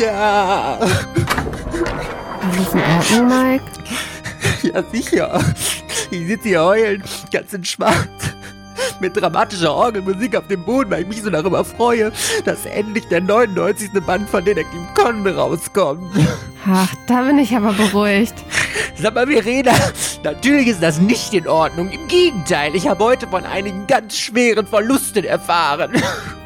[0.00, 0.78] Ja.
[2.40, 3.64] Alles in Ordnung, Mike?
[4.62, 5.44] Ja, sicher.
[6.10, 8.08] Ich sitze hier heulend, ganz entspannt.
[9.00, 12.12] Mit dramatischer Orgelmusik auf dem Boden, weil ich mich so darüber freue,
[12.44, 13.90] dass endlich der 99.
[14.06, 16.16] Band von Detektiv Con rauskommt.
[16.66, 18.34] Ach, da bin ich aber beruhigt.
[19.02, 19.72] Sag mal, Verena,
[20.24, 21.90] natürlich ist das nicht in Ordnung.
[21.90, 25.92] Im Gegenteil, ich habe heute von einigen ganz schweren Verlusten erfahren.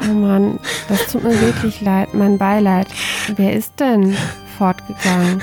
[0.07, 0.59] Oh Mann,
[0.91, 2.89] das tut mir wirklich leid, mein Beileid.
[3.37, 4.15] Wer ist denn
[4.59, 5.43] fortgegangen?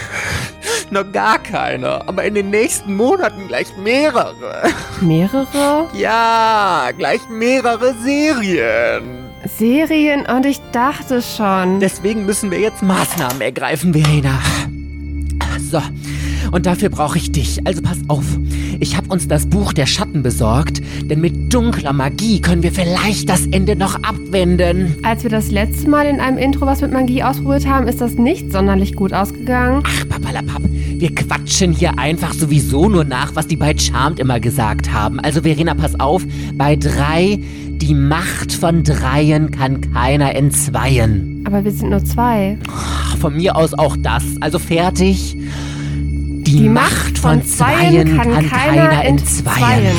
[0.92, 4.70] Noch gar keiner, aber in den nächsten Monaten gleich mehrere.
[5.02, 9.32] Mehrere Ja, gleich mehrere Serien.
[9.58, 11.80] Serien und ich dachte schon.
[11.80, 14.40] Deswegen müssen wir jetzt Maßnahmen ergreifen, Verena.
[15.72, 15.82] So,
[16.52, 17.66] und dafür brauche ich dich.
[17.66, 18.26] Also pass auf.
[18.80, 23.30] Ich habe uns das Buch der Schatten besorgt, denn mit dunkler Magie können wir vielleicht
[23.30, 24.96] das Ende noch abwenden.
[25.04, 28.16] Als wir das letzte Mal in einem Intro was mit Magie ausprobiert haben, ist das
[28.16, 29.84] nicht sonderlich gut ausgegangen.
[29.85, 34.91] Ach, papalapap, wir quatschen hier einfach sowieso nur nach, was die bei Charmed immer gesagt
[34.91, 35.20] haben.
[35.20, 36.23] Also Verena, pass auf,
[36.55, 37.40] bei drei,
[37.82, 41.44] die Macht von Dreien kann keiner entzweien.
[41.48, 42.57] Aber wir sind nur zwei.
[43.20, 44.23] Von mir aus auch das.
[44.40, 45.35] Also fertig.
[46.52, 49.96] Die, Die Macht von Zweien kann keiner entzweien.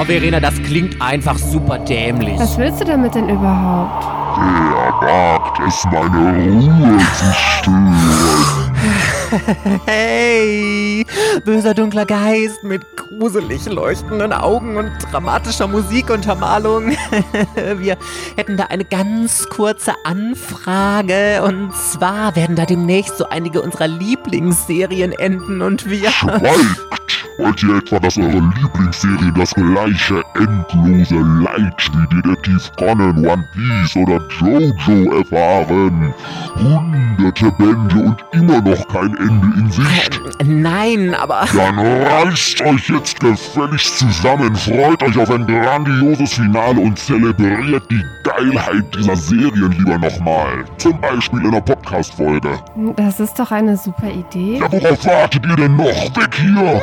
[0.00, 2.38] Oh, Verena, das klingt einfach super dämlich.
[2.38, 4.06] Was willst du damit denn überhaupt?
[4.38, 8.67] Wer wagt es, meine Ruhe zu stören?
[9.86, 11.04] Hey,
[11.44, 16.96] böser dunkler Geist mit gruselig leuchtenden Augen und dramatischer Musikuntermalung.
[17.76, 17.96] Wir
[18.36, 21.42] hätten da eine ganz kurze Anfrage.
[21.42, 26.10] Und zwar werden da demnächst so einige unserer Lieblingsserien enden und wir...
[26.10, 26.97] Schweigt!
[27.38, 33.94] Wollt ihr etwa, dass eure Lieblingsserie das gleiche endlose Leid wie Detektiv Conan, One Piece
[33.96, 36.12] oder Jojo erfahren?
[36.56, 40.20] Hunderte Bände und immer noch kein Ende in Sicht?
[40.44, 41.46] Nein, aber...
[41.54, 48.02] Dann reißt euch jetzt gefälligst zusammen, freut euch auf ein grandioses Finale und zelebriert die
[48.24, 50.64] Geilheit dieser Serien lieber nochmal.
[50.78, 52.58] Zum Beispiel in einer Podcast-Folge.
[52.96, 54.58] Das ist doch eine super Idee.
[54.58, 55.86] Ja, worauf wartet ihr denn noch?
[55.86, 56.82] Weg hier!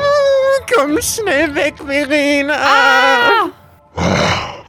[0.73, 2.55] Komm schnell weg, Verena.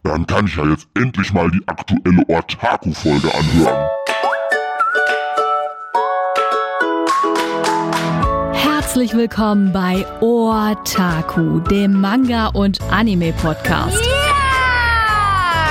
[0.03, 3.89] Dann kann ich ja jetzt endlich mal die aktuelle Ortaku-Folge anhören.
[8.53, 14.01] Herzlich willkommen bei Otaku, dem Manga- und Anime-Podcast.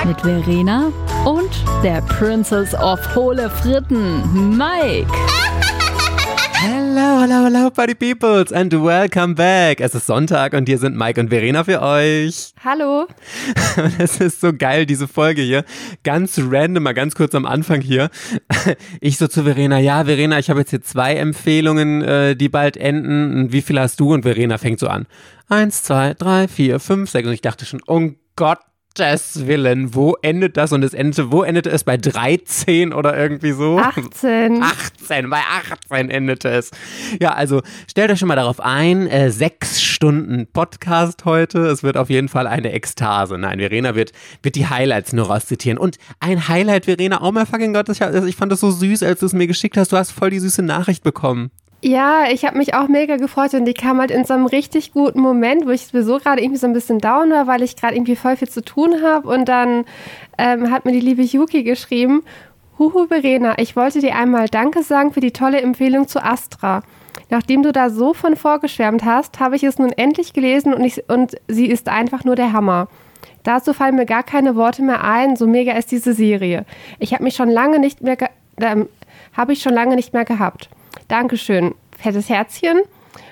[0.06, 0.92] Mit Verena
[1.26, 1.50] und
[1.84, 5.08] der Princess of Hohle Fritten, Mike.
[6.68, 9.80] Hello, hello, hello, Party Peoples and welcome back.
[9.80, 12.54] Es ist Sonntag und hier sind Mike und Verena für euch.
[12.64, 13.06] Hallo?
[14.00, 15.64] Es ist so geil, diese Folge hier.
[16.04, 18.10] Ganz random, mal ganz kurz am Anfang hier.
[19.00, 22.78] Ich so zu Verena, ja, Verena, ich habe jetzt hier zwei Empfehlungen, äh, die bald
[22.78, 23.36] enden.
[23.36, 24.16] Und Wie viel hast du?
[24.16, 25.06] Und Verena fängt so an.
[25.48, 27.28] Eins, zwei, drei, vier, fünf, sechs.
[27.28, 28.58] Und ich dachte schon, oh Gott.
[29.00, 30.72] Willen, wo endet das?
[30.72, 31.84] Und es endete, wo endete es?
[31.84, 33.78] Bei 13 oder irgendwie so?
[33.78, 34.64] 18.
[34.64, 35.42] 18, bei
[35.90, 36.72] 18 endete es.
[37.20, 41.68] Ja, also stellt euch schon mal darauf ein, äh, sechs Stunden Podcast heute.
[41.68, 43.38] Es wird auf jeden Fall eine Ekstase.
[43.38, 45.78] Nein, Verena wird, wird die Highlights nur rauszitieren.
[45.78, 49.20] Und ein Highlight, Verena, oh mein fucking Gott, ich, ich fand das so süß, als
[49.20, 49.92] du es mir geschickt hast.
[49.92, 51.52] Du hast voll die süße Nachricht bekommen.
[51.88, 54.92] Ja, ich habe mich auch mega gefreut und die kam halt in so einem richtig
[54.92, 57.94] guten Moment, wo ich sowieso gerade irgendwie so ein bisschen down war, weil ich gerade
[57.94, 59.30] irgendwie voll viel zu tun habe.
[59.30, 59.86] Und dann
[60.40, 62.24] ähm, hat mir die liebe Yuki geschrieben,
[62.80, 66.82] Huhu Verena, ich wollte dir einmal Danke sagen für die tolle Empfehlung zu Astra.
[67.30, 71.08] Nachdem du da so von vorgeschwärmt hast, habe ich es nun endlich gelesen und, ich,
[71.08, 72.88] und sie ist einfach nur der Hammer.
[73.44, 76.66] Dazu fallen mir gar keine Worte mehr ein, so mega ist diese Serie.
[76.98, 78.18] Ich habe mich schon lange nicht mehr
[78.60, 78.90] ähm,
[79.34, 80.70] habe ich schon lange nicht mehr gehabt.
[81.08, 81.76] Dankeschön.
[81.98, 82.82] Fettes Herzchen.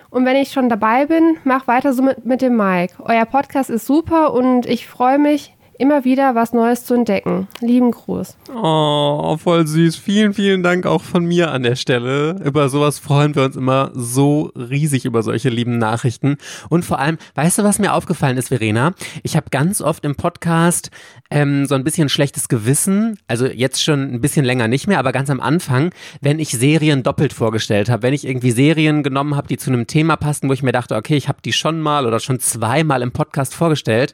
[0.09, 2.95] Und wenn ich schon dabei bin, mach weiter so mit, mit dem Mike.
[3.00, 7.48] Euer Podcast ist super und ich freue mich, immer wieder was Neues zu entdecken.
[7.59, 8.38] Lieben Gruß.
[8.56, 9.95] Oh, voll süß.
[9.95, 12.42] Vielen, vielen Dank auch von mir an der Stelle.
[12.44, 16.38] Über sowas freuen wir uns immer so riesig über solche lieben Nachrichten.
[16.69, 18.94] Und vor allem, weißt du, was mir aufgefallen ist, Verena?
[19.24, 20.92] Ich habe ganz oft im Podcast
[21.33, 23.18] ähm, so ein bisschen schlechtes Gewissen.
[23.27, 25.91] Also jetzt schon ein bisschen länger nicht mehr, aber ganz am Anfang,
[26.21, 28.03] wenn ich Serien doppelt vorgestellt habe.
[28.03, 30.95] Wenn ich irgendwie Serien genommen habe, die zu einem Thema passten, wo ich mir dachte,
[30.95, 34.13] okay, ich habe die schon mal oder schon zweimal im Podcast vorgestellt.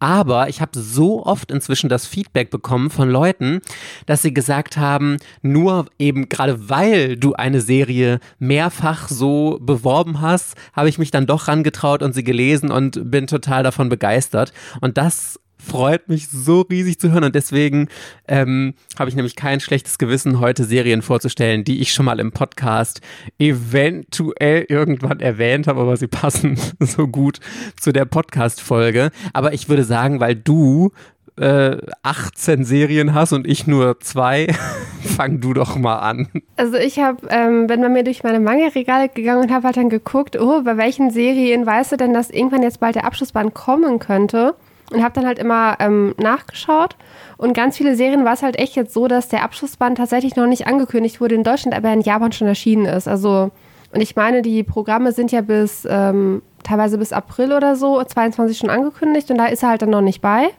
[0.00, 3.60] Aber ich habe so oft inzwischen das Feedback bekommen von Leuten,
[4.06, 10.56] dass sie gesagt haben, nur eben gerade weil du eine Serie mehrfach so beworben hast,
[10.72, 14.52] habe ich mich dann doch rangetraut und sie gelesen und bin total davon begeistert.
[14.80, 17.88] Und das freut mich so riesig zu hören und deswegen
[18.28, 22.32] ähm, habe ich nämlich kein schlechtes Gewissen, heute Serien vorzustellen, die ich schon mal im
[22.32, 23.00] Podcast
[23.38, 27.40] eventuell irgendwann erwähnt habe, aber sie passen so gut
[27.80, 29.10] zu der Podcast-Folge.
[29.32, 30.92] Aber ich würde sagen, weil du
[31.38, 34.46] äh, 18 Serien hast und ich nur zwei,
[35.02, 36.28] fang du doch mal an.
[36.56, 39.90] Also ich habe, ähm, bin bei mir durch meine Manga-Regale gegangen und habe halt dann
[39.90, 43.98] geguckt, oh, bei welchen Serien weißt du denn, dass irgendwann jetzt bald der Abschlussband kommen
[43.98, 44.54] könnte?
[44.92, 46.96] Und habe dann halt immer ähm, nachgeschaut.
[47.36, 50.46] Und ganz viele Serien war es halt echt jetzt so, dass der Abschlussband tatsächlich noch
[50.46, 53.08] nicht angekündigt wurde in Deutschland, aber in Japan schon erschienen ist.
[53.08, 53.50] Also,
[53.92, 58.58] und ich meine, die Programme sind ja bis ähm, teilweise bis April oder so, 22
[58.58, 60.50] schon angekündigt und da ist er halt dann noch nicht bei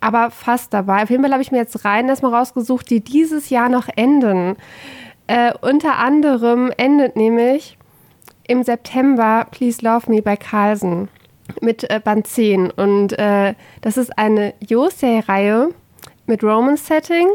[0.00, 1.02] aber fast dabei.
[1.02, 4.56] Auf jeden Fall habe ich mir jetzt rein erstmal rausgesucht, die dieses Jahr noch enden.
[5.26, 7.76] Äh, unter anderem endet nämlich
[8.46, 11.08] im September Please Love Me bei Carlsen
[11.60, 12.70] mit äh, Band 10.
[12.70, 15.70] Und äh, das ist eine Yosei-Reihe
[16.26, 17.28] mit Romance-Setting.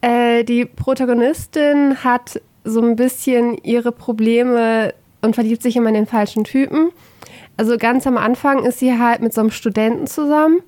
[0.00, 6.06] Äh, die Protagonistin hat so ein bisschen ihre Probleme und verliebt sich immer in den
[6.06, 6.90] falschen Typen.
[7.56, 10.60] Also ganz am Anfang ist sie halt mit so einem Studenten zusammen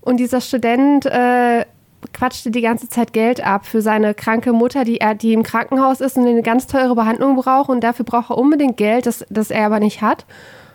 [0.00, 1.64] und dieser Student äh,
[2.12, 6.00] quatschte die ganze Zeit Geld ab für seine kranke Mutter, die, er, die im Krankenhaus
[6.00, 7.70] ist und eine ganz teure Behandlung braucht.
[7.70, 10.26] Und dafür braucht er unbedingt Geld, das, das er aber nicht hat,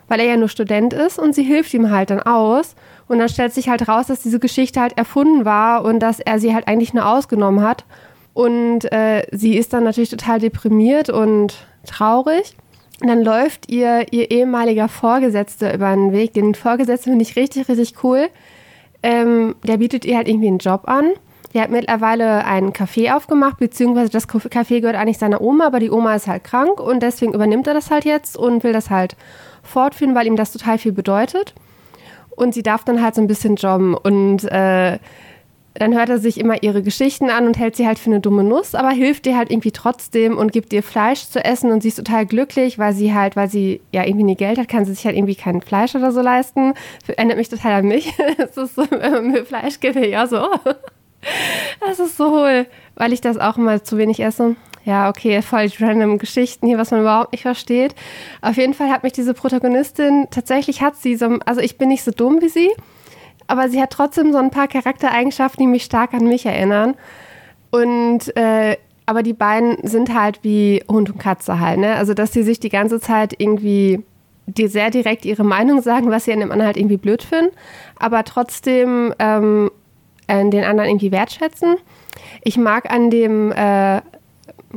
[0.07, 1.19] weil er ja nur Student ist.
[1.19, 2.75] Und sie hilft ihm halt dann aus.
[3.07, 6.39] Und dann stellt sich halt raus, dass diese Geschichte halt erfunden war und dass er
[6.39, 7.86] sie halt eigentlich nur ausgenommen hat.
[8.33, 11.56] Und äh, sie ist dann natürlich total deprimiert und
[11.86, 12.56] traurig.
[13.01, 16.33] Und dann läuft ihr ihr ehemaliger Vorgesetzter über den Weg.
[16.33, 18.27] Den Vorgesetzten finde ich richtig, richtig cool
[19.04, 21.12] ähm, der bietet ihr halt irgendwie einen Job an.
[21.57, 25.89] Der hat mittlerweile einen Café aufgemacht, beziehungsweise das Café gehört eigentlich seiner Oma, aber die
[25.89, 29.15] Oma ist halt krank und deswegen übernimmt er das halt jetzt und will das halt
[29.63, 31.56] fortführen, weil ihm das total viel bedeutet.
[32.30, 35.00] Und sie darf dann halt so ein bisschen jobben und äh,
[35.74, 38.44] dann hört er sich immer ihre Geschichten an und hält sie halt für eine dumme
[38.44, 41.88] Nuss, aber hilft ihr halt irgendwie trotzdem und gibt ihr Fleisch zu essen und sie
[41.88, 44.94] ist total glücklich, weil sie halt, weil sie ja irgendwie nie Geld hat, kann sie
[44.94, 46.75] sich halt irgendwie kein Fleisch oder so leisten.
[47.07, 48.13] Erinnert mich total an mich.
[48.38, 50.48] Es ist so, wenn man mir Fleisch gibt, ja so.
[51.79, 54.56] Das ist so hohl, weil ich das auch immer zu wenig esse.
[54.85, 57.94] Ja, okay, voll random Geschichten hier, was man überhaupt nicht versteht.
[58.41, 62.06] Auf jeden Fall hat mich diese Protagonistin, tatsächlich hat sie so, also ich bin nicht
[62.06, 62.71] so dumm wie sie,
[63.47, 66.95] aber sie hat trotzdem so ein paar Charaktereigenschaften, die mich stark an mich erinnern.
[67.69, 71.95] Und äh, aber die beiden sind halt wie Hund und Katze halt, ne?
[71.95, 74.03] Also dass sie sich die ganze Zeit irgendwie
[74.47, 77.53] die sehr direkt ihre Meinung sagen, was sie an dem anderen halt irgendwie blöd finden,
[77.97, 79.69] aber trotzdem ähm,
[80.27, 81.77] den anderen irgendwie wertschätzen.
[82.44, 84.01] Ich mag an dem äh,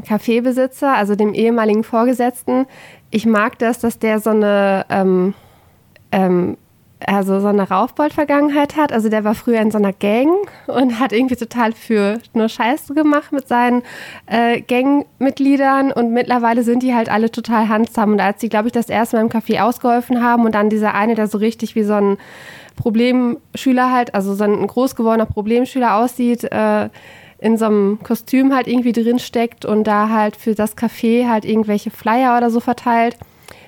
[0.07, 2.67] Kaffeebesitzer, also dem ehemaligen Vorgesetzten,
[3.11, 5.35] ich mag das, dass der so eine ähm,
[6.13, 6.57] ähm,
[7.07, 8.93] also so eine Raufbold-Vergangenheit hat.
[8.93, 10.31] Also der war früher in so einer Gang
[10.67, 13.83] und hat irgendwie total für nur Scheiße gemacht mit seinen
[14.27, 18.13] äh, Gangmitgliedern und mittlerweile sind die halt alle total handsam.
[18.13, 20.95] Und als sie, glaube ich, das erste Mal im Café ausgeholfen haben und dann dieser
[20.95, 22.19] eine, der so richtig wie so ein
[22.81, 26.89] Problemschüler halt, also so ein groß gewordener Problemschüler aussieht, äh,
[27.39, 31.45] in so einem Kostüm halt irgendwie drin steckt und da halt für das Café halt
[31.45, 33.17] irgendwelche Flyer oder so verteilt.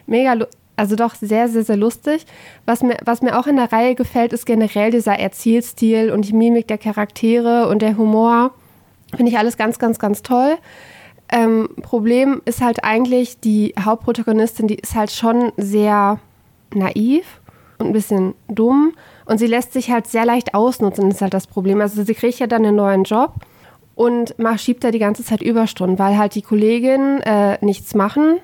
[0.07, 2.25] Mega also doch sehr, sehr, sehr lustig.
[2.65, 6.33] Was mir, was mir auch in der Reihe gefällt, ist generell dieser Erzählstil und die
[6.33, 8.53] Mimik der Charaktere und der Humor.
[9.15, 10.57] Finde ich alles ganz, ganz, ganz toll.
[11.31, 16.19] Ähm, Problem ist halt eigentlich, die Hauptprotagonistin, die ist halt schon sehr
[16.75, 17.42] naiv
[17.83, 18.95] und ein bisschen dumm.
[19.27, 21.81] Und sie lässt sich halt sehr leicht ausnutzen, ist halt das Problem.
[21.81, 23.35] Also sie kriegt ja dann einen neuen Job
[23.95, 28.41] und schiebt da die ganze Zeit Überstunden, weil halt die Kolleginnen äh, nichts machen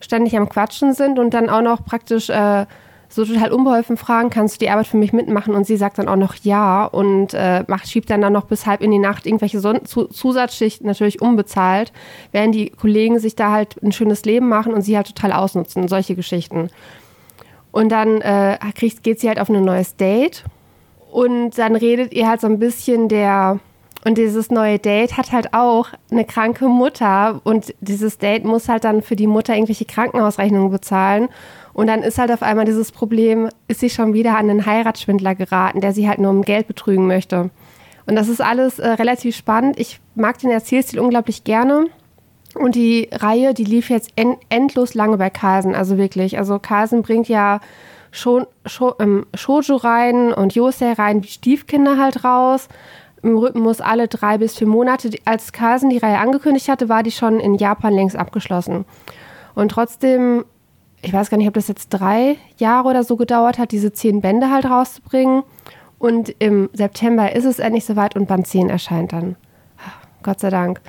[0.00, 2.66] ständig am Quatschen sind und dann auch noch praktisch äh,
[3.08, 5.54] so total unbeholfen fragen, kannst du die Arbeit für mich mitmachen?
[5.54, 8.66] Und sie sagt dann auch noch ja und äh, macht, schiebt dann, dann noch bis
[8.66, 11.92] halb in die Nacht irgendwelche Son Zusatzschichten natürlich unbezahlt,
[12.32, 15.88] während die Kollegen sich da halt ein schönes Leben machen und sie halt total ausnutzen,
[15.88, 16.70] solche Geschichten.
[17.72, 18.58] Und dann äh,
[19.02, 20.44] geht sie halt auf ein neues Date
[21.10, 23.60] und dann redet ihr halt so ein bisschen der
[24.02, 28.84] und dieses neue Date hat halt auch eine kranke Mutter und dieses Date muss halt
[28.84, 31.28] dann für die Mutter irgendwelche Krankenhausrechnungen bezahlen.
[31.74, 35.34] Und dann ist halt auf einmal dieses Problem, ist sie schon wieder an einen Heiratsschwindler
[35.34, 37.50] geraten, der sie halt nur um Geld betrügen möchte.
[38.06, 39.78] Und das ist alles äh, relativ spannend.
[39.78, 41.86] Ich mag den Erzählstil unglaublich gerne.
[42.54, 46.38] Und die Reihe, die lief jetzt en endlos lange bei Carlsen, also wirklich.
[46.38, 47.60] Also Carlsen bringt ja
[48.10, 52.68] schon, schon ähm, Shoujo rein und Yosei rein, wie Stiefkinder halt raus
[53.22, 55.10] im Rhythmus alle drei bis vier Monate.
[55.24, 58.84] Als Carlsen die Reihe angekündigt hatte, war die schon in Japan längst abgeschlossen.
[59.54, 60.44] Und trotzdem,
[61.02, 64.20] ich weiß gar nicht, ob das jetzt drei Jahre oder so gedauert hat, diese zehn
[64.20, 65.42] Bände halt rauszubringen.
[65.98, 69.36] Und im September ist es endlich soweit und Band 10 erscheint dann.
[70.22, 70.80] Gott sei Dank.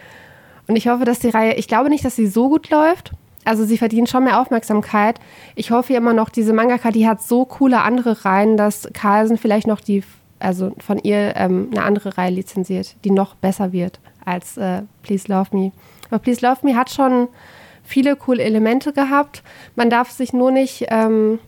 [0.71, 3.11] Und ich hoffe, dass die Reihe, ich glaube nicht, dass sie so gut läuft.
[3.43, 5.19] Also sie verdient schon mehr Aufmerksamkeit.
[5.55, 9.67] Ich hoffe immer noch, diese Mangaka, die hat so coole andere Reihen, dass Carlsen vielleicht
[9.67, 10.01] noch die,
[10.39, 15.27] also von ihr ähm, eine andere Reihe lizenziert, die noch besser wird als äh, Please
[15.27, 15.73] Love Me.
[16.09, 17.27] Aber Please Love Me hat schon
[17.83, 19.43] viele coole Elemente gehabt.
[19.75, 21.39] Man darf sich nur nicht ähm,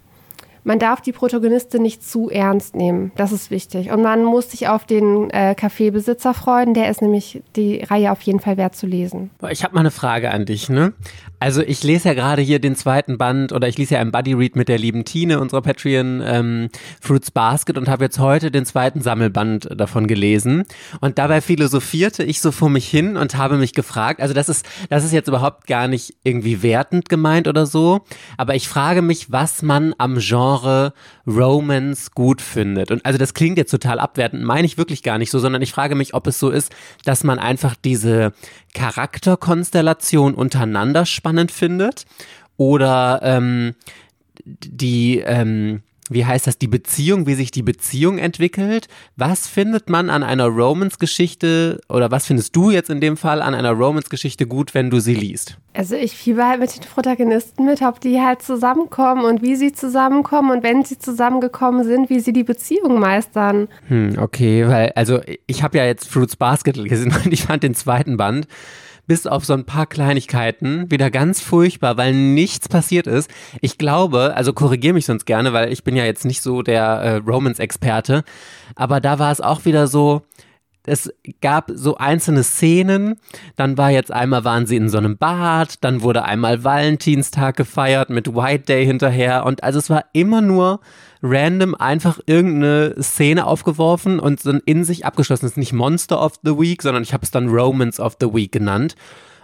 [0.64, 3.12] man darf die Protagonistin nicht zu ernst nehmen.
[3.16, 3.92] Das ist wichtig.
[3.92, 6.74] Und man muss sich auf den äh, Kaffeebesitzer freuen.
[6.74, 9.30] Der ist nämlich die Reihe auf jeden Fall wert zu lesen.
[9.50, 10.94] Ich habe mal eine Frage an dich, ne?
[11.40, 14.32] Also ich lese ja gerade hier den zweiten Band oder ich lese ja im Buddy
[14.32, 16.70] Read mit der lieben Tine, unserer Patreon ähm,
[17.02, 20.64] Fruits Basket und habe jetzt heute den zweiten Sammelband davon gelesen.
[21.02, 24.66] Und dabei philosophierte ich so vor mich hin und habe mich gefragt, also das ist,
[24.90, 28.06] das ist jetzt überhaupt gar nicht irgendwie wertend gemeint oder so,
[28.38, 30.94] aber ich frage mich, was man am Genre Genre
[31.26, 32.92] Romance gut findet.
[32.92, 35.72] Und also das klingt jetzt total abwertend, meine ich wirklich gar nicht so, sondern ich
[35.72, 36.74] frage mich, ob es so ist,
[37.06, 38.34] dass man einfach diese
[38.74, 42.06] Charakterkonstellation untereinander spannend findet
[42.58, 43.76] oder ähm,
[44.46, 48.88] die ähm, wie heißt das, die Beziehung, wie sich die Beziehung entwickelt.
[49.16, 53.54] Was findet man an einer Romance-Geschichte oder was findest du jetzt in dem Fall an
[53.56, 55.58] einer Romance-Geschichte gut, wenn du sie liest?
[55.74, 59.72] Also ich fieber halt mit den Protagonisten mit, ob die halt zusammenkommen und wie sie
[59.72, 63.68] zusammenkommen und wenn sie zusammengekommen sind, wie sie die Beziehung meistern.
[63.88, 67.76] Hm, okay, weil also ich habe ja jetzt Fruits Basket gelesen und ich fand den
[67.76, 68.48] zweiten Band
[69.08, 73.30] bis auf so ein paar Kleinigkeiten wieder ganz furchtbar, weil nichts passiert ist.
[73.62, 76.84] Ich glaube, also korrigiere mich sonst gerne, weil ich bin ja jetzt nicht so der
[76.84, 78.24] äh, Romance-Experte,
[78.76, 80.22] aber da war es auch wieder so,
[80.86, 83.16] es gab so einzelne Szenen,
[83.56, 88.10] dann war jetzt einmal waren sie in so einem Bad, dann wurde einmal Valentinstag gefeiert
[88.10, 90.82] mit White Day hinterher und also es war immer nur
[91.22, 95.46] random einfach irgendeine Szene aufgeworfen und so in sich abgeschlossen.
[95.46, 98.34] Es ist nicht Monster of the Week, sondern ich habe es dann Romance of the
[98.34, 98.96] Week genannt.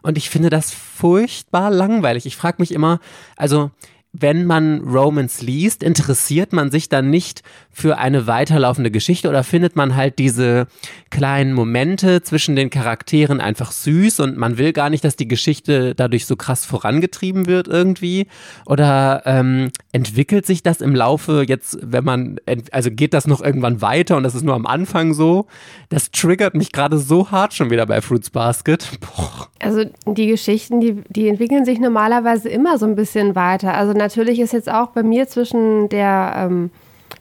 [0.02, 2.26] Und ich finde das furchtbar langweilig.
[2.26, 3.00] Ich frage mich immer,
[3.38, 3.72] also
[4.12, 9.76] wenn man Romans liest, interessiert man sich dann nicht für eine weiterlaufende Geschichte oder findet
[9.76, 10.68] man halt diese
[11.12, 15.94] kleinen Momente zwischen den Charakteren einfach süß und man will gar nicht, dass die Geschichte
[15.96, 18.28] dadurch so krass vorangetrieben wird irgendwie?
[18.66, 22.40] Oder ähm, entwickelt sich das im Laufe jetzt, wenn man,
[22.72, 25.46] also geht das noch irgendwann weiter und das ist nur am Anfang so?
[25.90, 28.88] Das triggert mich gerade so hart schon wieder bei Fruits Basket.
[29.00, 29.48] Boah.
[29.60, 33.74] Also die Geschichten, die, die entwickeln sich normalerweise immer so ein bisschen weiter.
[33.74, 36.72] Also natürlich ist jetzt auch bei mir zwischen der ähm,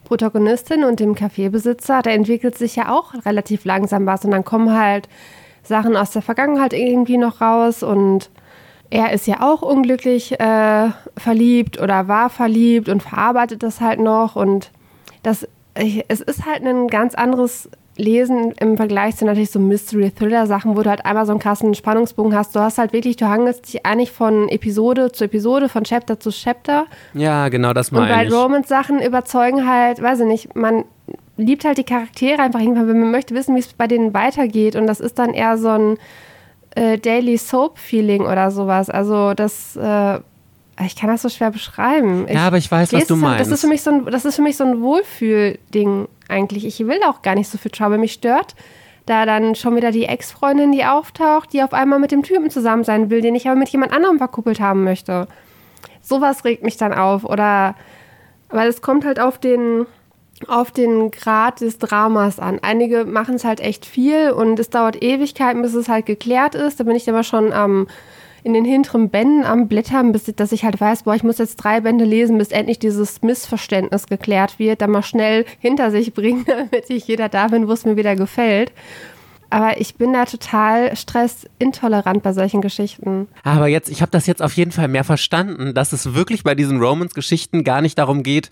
[0.04, 4.24] Protagonistin und dem Kaffeebesitzer, da entwickelt sich ja auch relativ langsam was.
[4.24, 5.08] Und dann kommen halt
[5.62, 7.82] Sachen aus der Vergangenheit irgendwie noch raus.
[7.82, 8.30] Und
[8.88, 14.34] er ist ja auch unglücklich äh, verliebt oder war verliebt und verarbeitet das halt noch.
[14.34, 14.70] Und
[15.22, 15.46] das
[16.08, 20.90] es ist halt ein ganz anderes lesen im Vergleich zu natürlich so Mystery-Thriller-Sachen, wo du
[20.90, 22.54] halt einmal so einen krassen Spannungsbogen hast.
[22.54, 26.30] Du hast halt wirklich, du hangelst dich eigentlich von Episode zu Episode, von Chapter zu
[26.30, 26.86] Chapter.
[27.14, 28.12] Ja, genau, das meine ich.
[28.12, 30.84] Und bei Romance-Sachen überzeugen halt, weiß ich nicht, man
[31.36, 34.76] liebt halt die Charaktere einfach irgendwann, wenn man möchte wissen, wie es bei denen weitergeht.
[34.76, 35.98] Und das ist dann eher so ein
[36.74, 38.90] äh, Daily Soap-Feeling oder sowas.
[38.90, 40.20] Also das äh,
[40.84, 42.26] ich kann das so schwer beschreiben.
[42.28, 43.40] Ich ja, aber ich weiß, was du meinst.
[43.40, 46.64] Das ist für mich so ein, das ist für mich so ein Wohlfühlding eigentlich.
[46.64, 47.98] Ich will auch gar nicht so viel Trouble.
[47.98, 48.54] Mich stört
[49.06, 52.84] da dann schon wieder die Ex-Freundin, die auftaucht, die auf einmal mit dem Typen zusammen
[52.84, 55.28] sein will, den ich aber mit jemand anderem verkuppelt haben möchte.
[56.02, 57.24] Sowas regt mich dann auf.
[57.24, 57.74] Oder
[58.50, 59.86] weil es kommt halt auf den
[60.46, 62.60] auf den Grad des Dramas an.
[62.62, 66.78] Einige machen es halt echt viel und es dauert Ewigkeiten, bis es halt geklärt ist.
[66.78, 67.86] Da bin ich aber schon am ähm,
[68.48, 71.56] in den hinteren Bänden am Blättern, bis, dass ich halt weiß, boah, ich muss jetzt
[71.56, 76.44] drei Bände lesen, bis endlich dieses Missverständnis geklärt wird, dann mal schnell hinter sich bringen,
[76.46, 78.72] damit ich jeder da bin, wo es mir wieder gefällt.
[79.50, 83.28] Aber ich bin da total stressintolerant bei solchen Geschichten.
[83.44, 86.54] Aber jetzt, ich habe das jetzt auf jeden Fall mehr verstanden, dass es wirklich bei
[86.54, 88.50] diesen Romance-Geschichten gar nicht darum geht,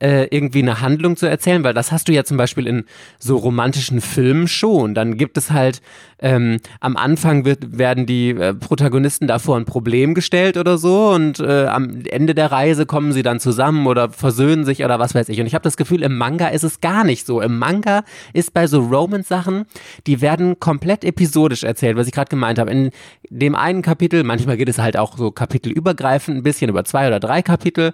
[0.00, 2.84] äh, irgendwie eine Handlung zu erzählen, weil das hast du ja zum Beispiel in
[3.18, 4.94] so romantischen Filmen schon.
[4.94, 5.80] Dann gibt es halt
[6.18, 11.38] ähm, am Anfang wird, werden die äh, Protagonisten davor ein Problem gestellt oder so und
[11.40, 15.28] äh, am Ende der Reise kommen sie dann zusammen oder versöhnen sich oder was weiß
[15.28, 15.40] ich.
[15.40, 17.40] Und ich habe das Gefühl, im Manga ist es gar nicht so.
[17.40, 19.66] Im Manga ist bei so Romance-Sachen,
[20.06, 22.70] die werden komplett episodisch erzählt, was ich gerade gemeint habe.
[22.70, 22.90] In
[23.30, 27.20] dem einen Kapitel, manchmal geht es halt auch so kapitelübergreifend, ein bisschen über zwei oder
[27.20, 27.92] drei Kapitel,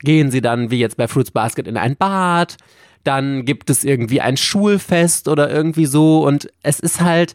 [0.00, 2.56] gehen sie dann, wie jetzt bei Fruits Basket, in ein Bad
[3.04, 6.24] dann gibt es irgendwie ein Schulfest oder irgendwie so.
[6.26, 7.34] Und es ist halt,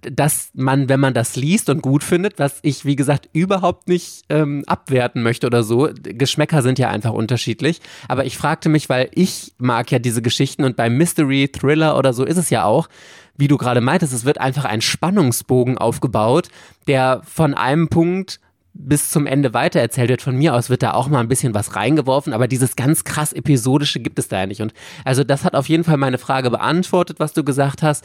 [0.00, 4.24] dass man, wenn man das liest und gut findet, was ich, wie gesagt, überhaupt nicht
[4.28, 9.08] ähm, abwerten möchte oder so, Geschmäcker sind ja einfach unterschiedlich, aber ich fragte mich, weil
[9.12, 12.88] ich mag ja diese Geschichten und bei Mystery, Thriller oder so ist es ja auch,
[13.36, 16.48] wie du gerade meintest, es wird einfach ein Spannungsbogen aufgebaut,
[16.86, 18.40] der von einem Punkt
[18.78, 20.22] bis zum Ende weitererzählt wird.
[20.22, 23.32] Von mir aus wird da auch mal ein bisschen was reingeworfen, aber dieses ganz krass
[23.32, 24.62] episodische gibt es da ja nicht.
[24.62, 24.72] Und
[25.04, 28.04] also das hat auf jeden Fall meine Frage beantwortet, was du gesagt hast.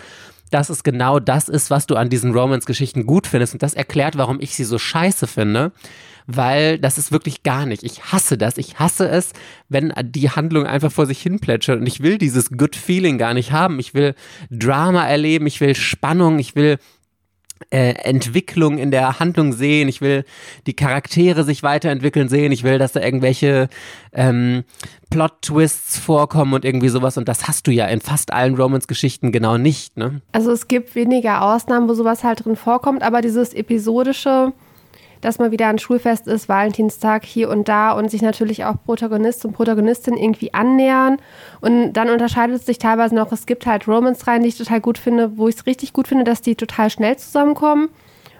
[0.49, 3.53] Dass es genau das ist, was du an diesen Romance-Geschichten gut findest.
[3.53, 5.71] Und das erklärt, warum ich sie so scheiße finde
[6.27, 7.83] weil das ist wirklich gar nicht.
[7.83, 8.57] Ich hasse das.
[8.57, 9.31] Ich hasse es,
[9.69, 13.33] wenn die Handlung einfach vor sich hin plätschert und ich will dieses Good Feeling gar
[13.33, 13.79] nicht haben.
[13.79, 14.15] Ich will
[14.49, 16.77] Drama erleben, ich will Spannung, ich will
[17.69, 20.25] äh, Entwicklung in der Handlung sehen, ich will
[20.67, 23.69] die Charaktere sich weiterentwickeln sehen, ich will, dass da irgendwelche
[24.13, 24.63] ähm,
[25.09, 27.17] Plot-Twists vorkommen und irgendwie sowas.
[27.17, 30.21] Und das hast du ja in fast allen Romance-Geschichten genau nicht, ne?
[30.31, 34.53] Also es gibt weniger Ausnahmen, wo sowas halt drin vorkommt, aber dieses episodische
[35.21, 39.45] dass mal wieder ein Schulfest ist, Valentinstag hier und da und sich natürlich auch Protagonist
[39.45, 41.17] und Protagonistin irgendwie annähern.
[41.61, 44.97] Und dann unterscheidet es sich teilweise noch, es gibt halt Romance-Reihen, die ich total gut
[44.97, 47.89] finde, wo ich es richtig gut finde, dass die total schnell zusammenkommen.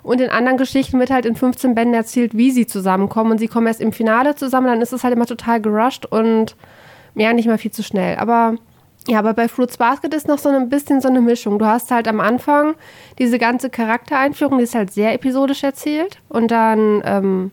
[0.03, 3.31] Und in anderen Geschichten wird halt in 15 Bänden erzählt, wie sie zusammenkommen.
[3.31, 6.55] Und sie kommen erst im Finale zusammen, dann ist es halt immer total gerusht und
[7.13, 8.17] ja, nicht mal viel zu schnell.
[8.17, 8.55] Aber
[9.07, 11.57] ja, aber bei Fruits Basket ist noch so ein bisschen so eine Mischung.
[11.57, 12.75] Du hast halt am Anfang
[13.17, 17.51] diese ganze Charaktereinführung, die ist halt sehr episodisch erzählt und dann ähm,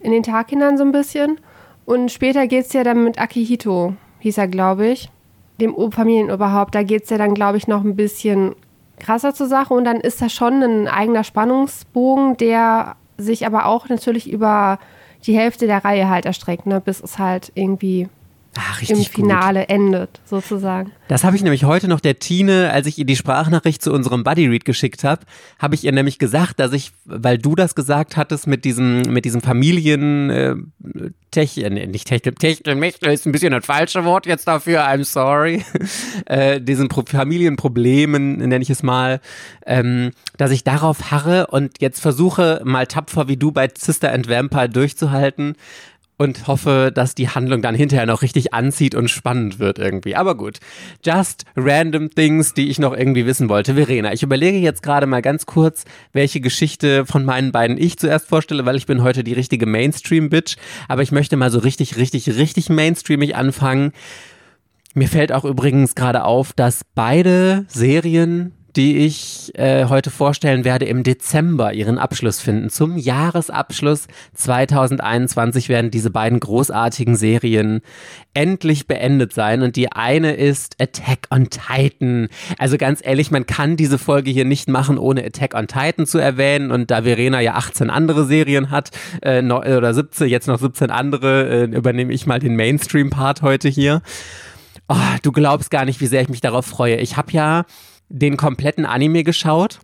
[0.00, 1.38] in den Tag hinein so ein bisschen.
[1.84, 5.08] Und später geht es ja dann mit Akihito, hieß er, glaube ich,
[5.60, 6.74] dem Familienoberhaupt.
[6.74, 8.54] Da geht es ja dann, glaube ich, noch ein bisschen
[8.98, 13.88] krasser zur Sache und dann ist da schon ein eigener Spannungsbogen, der sich aber auch
[13.88, 14.78] natürlich über
[15.24, 18.08] die Hälfte der Reihe halt erstreckt, ne, bis es halt irgendwie
[18.58, 19.70] Ach, im Finale gut.
[19.70, 20.90] endet, sozusagen.
[21.06, 24.24] Das habe ich nämlich heute noch der Tine, als ich ihr die Sprachnachricht zu unserem
[24.24, 25.22] Buddy Read geschickt habe,
[25.58, 29.24] habe ich ihr nämlich gesagt, dass ich, weil du das gesagt hattest mit diesem, mit
[29.24, 30.56] diesem Familien, äh,
[31.30, 35.64] Tech, äh, nicht Techtel, Techtelmechtel ist ein bisschen das falsche Wort jetzt dafür, I'm sorry,
[36.26, 39.20] äh, diesen Pro Familienproblemen, nenne ich es mal,
[39.66, 44.28] ähm, dass ich darauf harre und jetzt versuche, mal tapfer wie du bei Sister and
[44.28, 45.54] Vampire durchzuhalten,
[46.18, 50.16] und hoffe, dass die Handlung dann hinterher noch richtig anzieht und spannend wird irgendwie.
[50.16, 50.58] Aber gut,
[51.04, 53.74] just random things, die ich noch irgendwie wissen wollte.
[53.74, 58.28] Verena, ich überlege jetzt gerade mal ganz kurz, welche Geschichte von meinen beiden ich zuerst
[58.28, 60.56] vorstelle, weil ich bin heute die richtige Mainstream-Bitch.
[60.88, 63.92] Aber ich möchte mal so richtig, richtig, richtig mainstreamig anfangen.
[64.94, 70.84] Mir fällt auch übrigens gerade auf, dass beide Serien die ich äh, heute vorstellen werde,
[70.84, 72.70] im Dezember ihren Abschluss finden.
[72.70, 77.80] Zum Jahresabschluss 2021 werden diese beiden großartigen Serien
[78.34, 79.62] endlich beendet sein.
[79.62, 82.28] Und die eine ist Attack on Titan.
[82.56, 86.18] Also ganz ehrlich, man kann diese Folge hier nicht machen, ohne Attack on Titan zu
[86.18, 86.70] erwähnen.
[86.70, 88.90] Und da Verena ja 18 andere Serien hat,
[89.22, 94.02] äh, oder 17, jetzt noch 17 andere, äh, übernehme ich mal den Mainstream-Part heute hier.
[94.88, 96.96] Oh, du glaubst gar nicht, wie sehr ich mich darauf freue.
[96.98, 97.64] Ich habe ja
[98.08, 99.80] den kompletten Anime geschaut,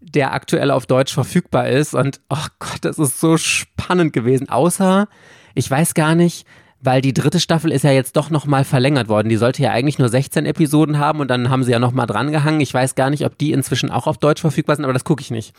[0.00, 1.94] der aktuell auf Deutsch verfügbar ist.
[1.94, 4.48] Und oh Gott, das ist so spannend gewesen.
[4.48, 5.08] Außer,
[5.54, 6.46] ich weiß gar nicht,
[6.80, 9.28] weil die dritte Staffel ist ja jetzt doch nochmal verlängert worden.
[9.28, 12.60] Die sollte ja eigentlich nur 16 Episoden haben und dann haben sie ja nochmal drangehangen.
[12.60, 15.20] Ich weiß gar nicht, ob die inzwischen auch auf Deutsch verfügbar sind, aber das gucke
[15.20, 15.54] ich nicht.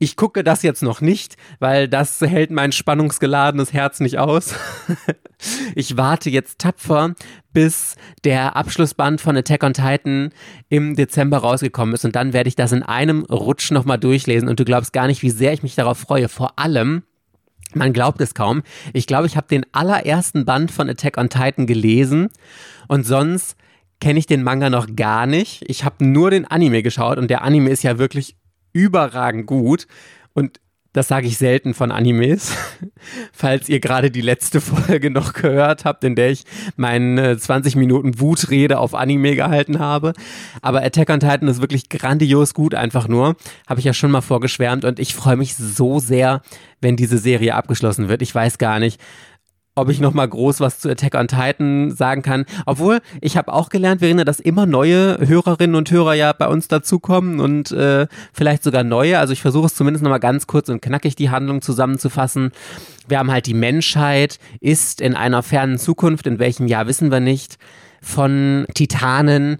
[0.00, 4.54] Ich gucke das jetzt noch nicht, weil das hält mein spannungsgeladenes Herz nicht aus.
[5.74, 7.14] ich warte jetzt tapfer,
[7.52, 10.30] bis der Abschlussband von Attack on Titan
[10.68, 14.60] im Dezember rausgekommen ist und dann werde ich das in einem Rutsch nochmal durchlesen und
[14.60, 16.28] du glaubst gar nicht, wie sehr ich mich darauf freue.
[16.28, 17.02] Vor allem,
[17.74, 21.66] man glaubt es kaum, ich glaube, ich habe den allerersten Band von Attack on Titan
[21.66, 22.28] gelesen
[22.86, 23.56] und sonst
[24.00, 25.64] kenne ich den Manga noch gar nicht.
[25.66, 28.36] Ich habe nur den Anime geschaut und der Anime ist ja wirklich
[28.78, 29.86] überragend gut.
[30.34, 30.60] Und
[30.94, 32.52] das sage ich selten von Animes.
[33.32, 36.44] Falls ihr gerade die letzte Folge noch gehört habt, in der ich
[36.76, 40.12] meine 20 Minuten Wutrede auf Anime gehalten habe.
[40.62, 43.36] Aber Attack on Titan ist wirklich grandios gut, einfach nur.
[43.66, 46.42] Habe ich ja schon mal vorgeschwärmt und ich freue mich so sehr,
[46.80, 48.22] wenn diese Serie abgeschlossen wird.
[48.22, 49.00] Ich weiß gar nicht,
[49.78, 52.44] ob ich noch mal groß was zu Attack on Titan sagen kann.
[52.66, 56.68] Obwohl, ich habe auch gelernt, Verena, dass immer neue Hörerinnen und Hörer ja bei uns
[56.68, 59.18] dazukommen und äh, vielleicht sogar neue.
[59.18, 62.52] Also ich versuche es zumindest noch mal ganz kurz und knackig die Handlung zusammenzufassen.
[63.06, 67.20] Wir haben halt die Menschheit ist in einer fernen Zukunft, in welchem Jahr wissen wir
[67.20, 67.58] nicht,
[68.02, 69.58] von Titanen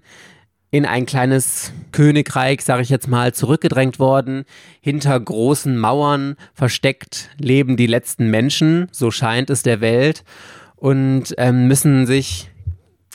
[0.70, 4.44] in ein kleines Königreich, sage ich jetzt mal, zurückgedrängt worden.
[4.80, 10.24] Hinter großen Mauern versteckt leben die letzten Menschen, so scheint es der Welt,
[10.76, 12.50] und ähm, müssen sich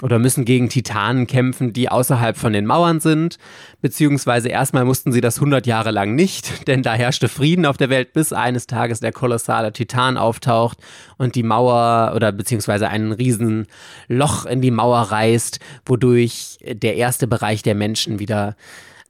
[0.01, 3.37] oder müssen gegen Titanen kämpfen, die außerhalb von den Mauern sind.
[3.81, 7.89] Beziehungsweise erstmal mussten sie das 100 Jahre lang nicht, denn da herrschte Frieden auf der
[7.89, 10.79] Welt, bis eines Tages der kolossale Titan auftaucht
[11.17, 13.67] und die Mauer oder beziehungsweise ein riesen
[14.07, 18.55] Loch in die Mauer reißt, wodurch der erste Bereich der Menschen wieder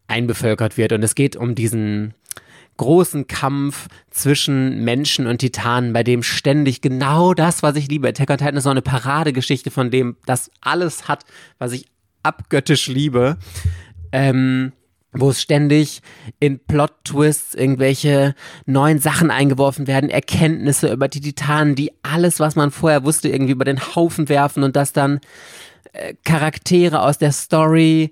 [0.08, 0.92] einbevölkert wird.
[0.92, 2.14] Und es geht um diesen
[2.78, 8.08] großen Kampf zwischen Menschen und Titanen, bei dem ständig genau das, was ich liebe.
[8.08, 11.26] Attack on Titan ist so eine Paradegeschichte, von dem das alles hat,
[11.60, 11.86] was ich
[12.24, 13.38] abgöttisch liebe.
[14.12, 14.74] Ähm,
[15.14, 16.02] wo es ständig
[16.40, 18.34] in Plot-Twists irgendwelche
[18.66, 23.52] neuen Sachen eingeworfen werden, Erkenntnisse über die Titanen, die alles, was man vorher wusste, irgendwie
[23.52, 25.20] über den Haufen werfen und das dann
[25.94, 28.12] äh, Charaktere aus der Story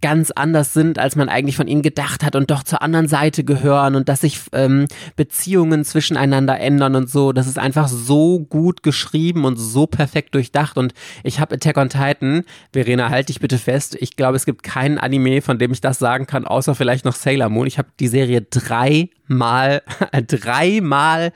[0.00, 3.44] ganz anders sind, als man eigentlich von ihnen gedacht hat und doch zur anderen Seite
[3.44, 7.32] gehören und dass sich ähm, Beziehungen zwischeneinander ändern und so.
[7.32, 10.78] Das ist einfach so gut geschrieben und so perfekt durchdacht.
[10.78, 13.96] Und ich habe Attack on Titan, Verena, halt dich bitte fest.
[14.00, 17.14] Ich glaube, es gibt keinen Anime, von dem ich das sagen kann, außer vielleicht noch
[17.14, 17.66] Sailor Moon.
[17.66, 19.82] Ich habe die Serie dreimal,
[20.26, 21.32] dreimal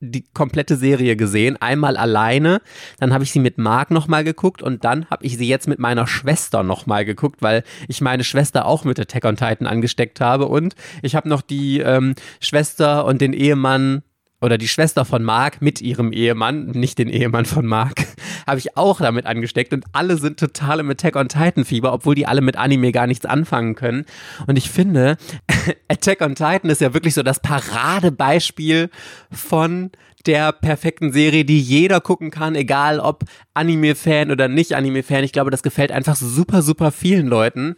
[0.00, 2.60] die komplette Serie gesehen, einmal alleine,
[2.98, 5.78] dann habe ich sie mit Marc nochmal geguckt und dann habe ich sie jetzt mit
[5.78, 10.46] meiner Schwester nochmal geguckt, weil ich meine Schwester auch mit Attack on Titan angesteckt habe.
[10.46, 14.02] Und ich habe noch die ähm, Schwester und den Ehemann
[14.40, 18.06] oder die Schwester von Mark mit ihrem Ehemann, nicht den Ehemann von Mark,
[18.46, 22.14] habe ich auch damit angesteckt und alle sind total im Attack on Titan Fieber, obwohl
[22.14, 24.04] die alle mit Anime gar nichts anfangen können.
[24.46, 25.16] Und ich finde,
[25.88, 28.90] Attack on Titan ist ja wirklich so das Paradebeispiel
[29.30, 29.90] von
[30.26, 35.24] der perfekten Serie, die jeder gucken kann, egal ob Anime-Fan oder nicht Anime-Fan.
[35.24, 37.76] Ich glaube, das gefällt einfach super, super vielen Leuten.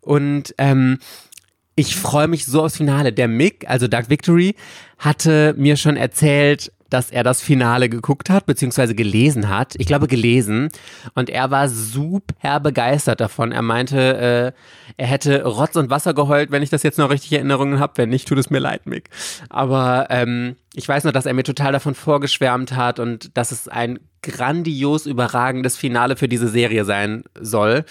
[0.00, 0.98] Und ähm,
[1.78, 3.12] ich freue mich so aufs Finale.
[3.12, 4.56] Der Mick, also Dark Victory,
[4.98, 9.74] hatte mir schon erzählt, dass er das Finale geguckt hat, beziehungsweise gelesen hat.
[9.78, 10.70] Ich glaube gelesen.
[11.14, 13.52] Und er war super begeistert davon.
[13.52, 17.32] Er meinte, äh, er hätte Rotz und Wasser geheult, wenn ich das jetzt noch richtig
[17.32, 17.92] Erinnerungen habe.
[17.96, 19.10] Wenn nicht, tut es mir leid, Mick.
[19.48, 23.68] Aber ähm, ich weiß nur, dass er mir total davon vorgeschwärmt hat und dass es
[23.68, 27.84] ein grandios überragendes Finale für diese Serie sein soll.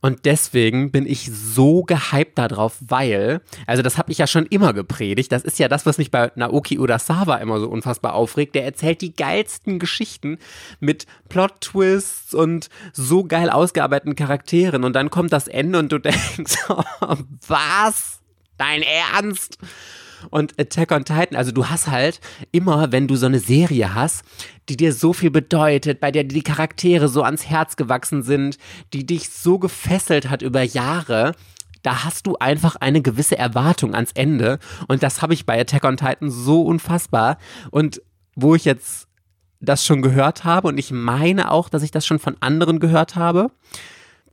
[0.00, 4.72] Und deswegen bin ich so gehypt darauf, weil, also das habe ich ja schon immer
[4.72, 8.54] gepredigt, das ist ja das, was mich bei Naoki Urasawa immer so unfassbar aufregt.
[8.54, 10.38] Der erzählt die geilsten Geschichten
[10.80, 14.84] mit Plot-Twists und so geil ausgearbeiteten Charakteren.
[14.84, 16.82] Und dann kommt das Ende und du denkst, oh,
[17.46, 18.20] was?
[18.56, 19.58] Dein Ernst?
[20.30, 22.20] Und Attack on Titan, also du hast halt
[22.52, 24.24] immer, wenn du so eine Serie hast,
[24.68, 28.58] die dir so viel bedeutet, bei der die Charaktere so ans Herz gewachsen sind,
[28.92, 31.34] die dich so gefesselt hat über Jahre,
[31.82, 34.58] da hast du einfach eine gewisse Erwartung ans Ende.
[34.88, 37.36] Und das habe ich bei Attack on Titan so unfassbar.
[37.70, 38.00] Und
[38.34, 39.06] wo ich jetzt
[39.60, 43.16] das schon gehört habe, und ich meine auch, dass ich das schon von anderen gehört
[43.16, 43.50] habe,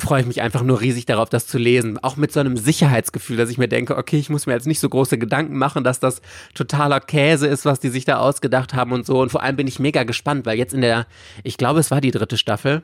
[0.02, 1.98] freue ich mich einfach nur riesig darauf, das zu lesen.
[2.00, 4.80] Auch mit so einem Sicherheitsgefühl, dass ich mir denke, okay, ich muss mir jetzt nicht
[4.80, 6.22] so große Gedanken machen, dass das
[6.54, 9.22] totaler Käse ist, was die sich da ausgedacht haben und so.
[9.22, 11.08] Und vor allem bin ich mega gespannt, weil jetzt in der,
[11.44, 12.84] ich glaube, es war die dritte Staffel,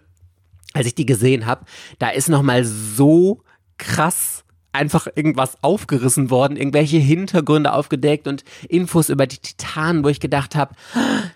[0.73, 1.65] als ich die gesehen habe,
[1.99, 3.43] da ist nochmal so
[3.77, 4.43] krass
[4.77, 10.55] einfach irgendwas aufgerissen worden, irgendwelche Hintergründe aufgedeckt und Infos über die Titanen, wo ich gedacht
[10.55, 10.75] habe,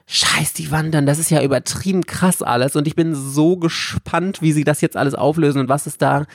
[0.06, 2.75] scheiß die Wandern, das ist ja übertrieben krass alles.
[2.75, 6.25] Und ich bin so gespannt, wie sie das jetzt alles auflösen und was es da,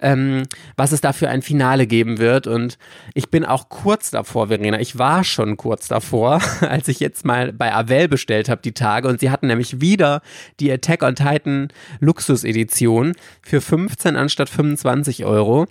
[0.00, 0.42] ähm,
[0.76, 2.46] was es da für ein Finale geben wird.
[2.46, 2.78] Und
[3.14, 7.52] ich bin auch kurz davor, Verena, ich war schon kurz davor, als ich jetzt mal
[7.52, 9.08] bei Avel bestellt habe die Tage.
[9.08, 10.20] Und sie hatten nämlich wieder
[10.58, 11.68] die Attack on Titan
[12.00, 15.66] Luxus Edition für 15 anstatt 25 Euro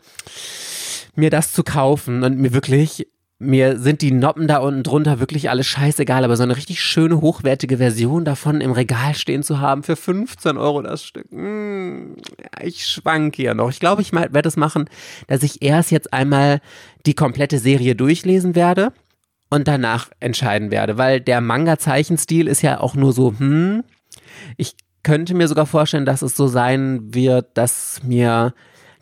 [1.17, 3.08] mir das zu kaufen und mir wirklich,
[3.39, 7.21] mir sind die Noppen da unten drunter wirklich alles scheißegal, aber so eine richtig schöne,
[7.21, 11.30] hochwertige Version davon im Regal stehen zu haben für 15 Euro das Stück.
[11.32, 12.15] Hm,
[12.62, 13.69] ich schwank hier noch.
[13.69, 14.89] Ich glaube, ich werde das machen,
[15.28, 16.62] dass ich erst jetzt einmal
[17.06, 18.93] die komplette Serie durchlesen werde
[19.49, 23.84] und danach entscheiden werde, weil der Manga-Zeichenstil ist ja auch nur so, hm,
[24.58, 28.54] ich könnte mir sogar vorstellen, dass es so sein wird, dass mir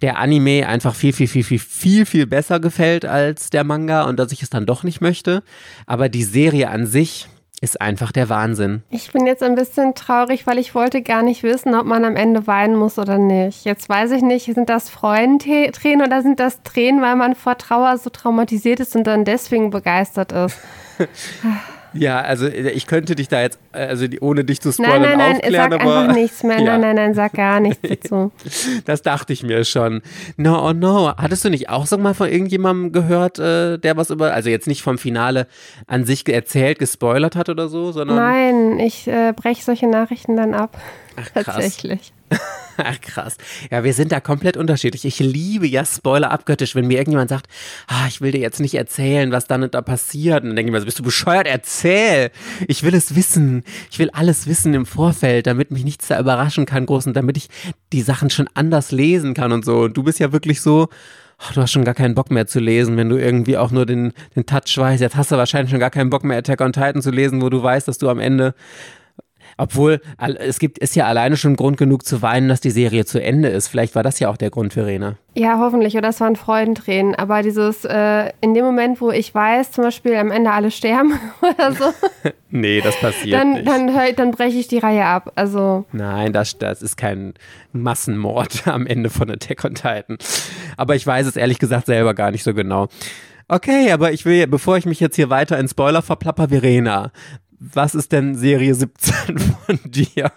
[0.03, 4.19] der Anime einfach viel, viel, viel, viel, viel, viel besser gefällt als der Manga und
[4.19, 5.43] dass ich es dann doch nicht möchte.
[5.87, 7.29] Aber die Serie an sich
[7.61, 8.83] ist einfach der Wahnsinn.
[8.89, 12.17] Ich bin jetzt ein bisschen traurig, weil ich wollte gar nicht wissen, ob man am
[12.17, 13.63] Ende weinen muss oder nicht.
[13.63, 17.97] Jetzt weiß ich nicht, sind das Freudentränen oder sind das Tränen, weil man vor Trauer
[17.97, 20.59] so traumatisiert ist und dann deswegen begeistert ist?
[21.93, 25.09] Ja, also äh, ich könnte dich da jetzt, äh, also ohne dich zu spoilern, nein,
[25.09, 25.99] nein, nein, aufklären, sag aber...
[25.99, 26.53] einfach nichts mehr.
[26.63, 26.77] Ja.
[26.77, 28.31] Nein, nein, nein, sag gar nichts dazu.
[28.85, 30.01] das dachte ich mir schon.
[30.37, 31.13] No, oh no.
[31.17, 34.67] Hattest du nicht auch so mal von irgendjemandem gehört, äh, der was über, also jetzt
[34.67, 35.47] nicht vom Finale
[35.87, 38.17] an sich erzählt, gespoilert hat oder so, sondern...
[38.17, 40.79] Nein, ich äh, breche solche Nachrichten dann ab.
[41.15, 41.45] Ach, krass.
[41.45, 42.13] Tatsächlich.
[42.77, 43.37] Ach krass.
[43.71, 45.05] Ja, wir sind da komplett unterschiedlich.
[45.05, 47.47] Ich liebe ja Spoiler abgöttisch, wenn mir irgendjemand sagt,
[47.87, 50.43] ah, ich will dir jetzt nicht erzählen, was dann und da passiert.
[50.43, 51.47] Und dann denke ich mir, bist du bescheuert?
[51.47, 52.31] Erzähl!
[52.67, 53.63] Ich will es wissen.
[53.91, 57.37] Ich will alles wissen im Vorfeld, damit mich nichts da überraschen kann, groß, und damit
[57.37, 57.49] ich
[57.91, 59.81] die Sachen schon anders lesen kann und so.
[59.81, 60.89] Und du bist ja wirklich so,
[61.37, 63.85] ach, du hast schon gar keinen Bock mehr zu lesen, wenn du irgendwie auch nur
[63.85, 65.01] den, den Touch weißt.
[65.01, 67.49] Jetzt hast du wahrscheinlich schon gar keinen Bock mehr, Attack on Titan zu lesen, wo
[67.49, 68.55] du weißt, dass du am Ende
[69.57, 73.21] obwohl, es gibt, ist ja alleine schon Grund genug zu weinen, dass die Serie zu
[73.21, 73.67] Ende ist.
[73.67, 75.15] Vielleicht war das ja auch der Grund für Rena.
[75.35, 75.97] Ja, hoffentlich.
[75.97, 77.15] Oder es waren Freudentränen.
[77.15, 81.19] Aber dieses, äh, in dem Moment, wo ich weiß, zum Beispiel am Ende alle sterben
[81.41, 81.93] oder so.
[82.49, 83.67] nee, das passiert dann, nicht.
[83.67, 85.31] Dann, dann breche ich die Reihe ab.
[85.35, 85.85] Also.
[85.91, 87.33] Nein, das, das ist kein
[87.71, 90.17] Massenmord am Ende von Attack on Titan.
[90.77, 92.89] Aber ich weiß es ehrlich gesagt selber gar nicht so genau.
[93.49, 97.11] Okay, aber ich will, bevor ich mich jetzt hier weiter in Spoiler verplapper, Verena,
[97.73, 100.31] was ist denn Serie 17 von dir?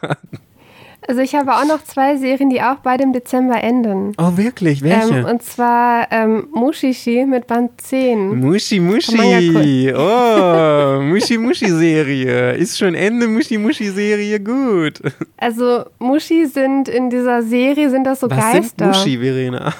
[1.08, 4.12] Also ich habe auch noch zwei Serien, die auch beide im Dezember enden.
[4.18, 4.82] Oh, wirklich?
[4.82, 5.18] Welche?
[5.18, 8.40] Ähm, und zwar ähm, Mushishi mit Band 10.
[8.40, 9.92] Mushi Mushi.
[9.96, 12.52] Oh, Mushi Mushi Serie.
[12.54, 15.00] Ist schon Ende Mushi Mushi Serie gut.
[15.36, 18.88] Also Mushi sind in dieser Serie, sind das so Was Geister.
[18.88, 19.74] Was sind Mushi, Verena?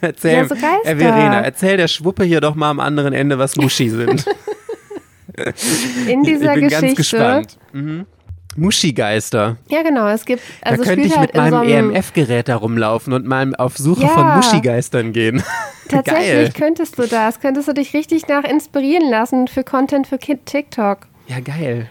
[0.00, 0.84] Erzähl, ja, so Geister.
[0.84, 4.24] Äh, Verena, erzähl der Schwuppe hier doch mal am anderen Ende, was Mushi sind.
[6.08, 6.86] in dieser ich bin Geschichte.
[6.86, 7.58] ganz gespannt.
[7.72, 8.06] Mhm.
[8.56, 9.56] Muschigeister.
[9.68, 10.08] Ja, genau.
[10.08, 10.42] Es gibt.
[10.62, 14.02] Also da könnte ich halt mit meinem so EMF-Gerät da rumlaufen und mal auf Suche
[14.02, 14.08] Ja.
[14.08, 15.42] von Muschigeistern gehen.
[15.88, 16.52] Tatsächlich Geil.
[16.58, 17.40] könntest du das.
[17.40, 20.98] Könntest du dich richtig nach inspirieren lassen für Content für Kid TikTok.
[21.28, 21.88] Ja, geil.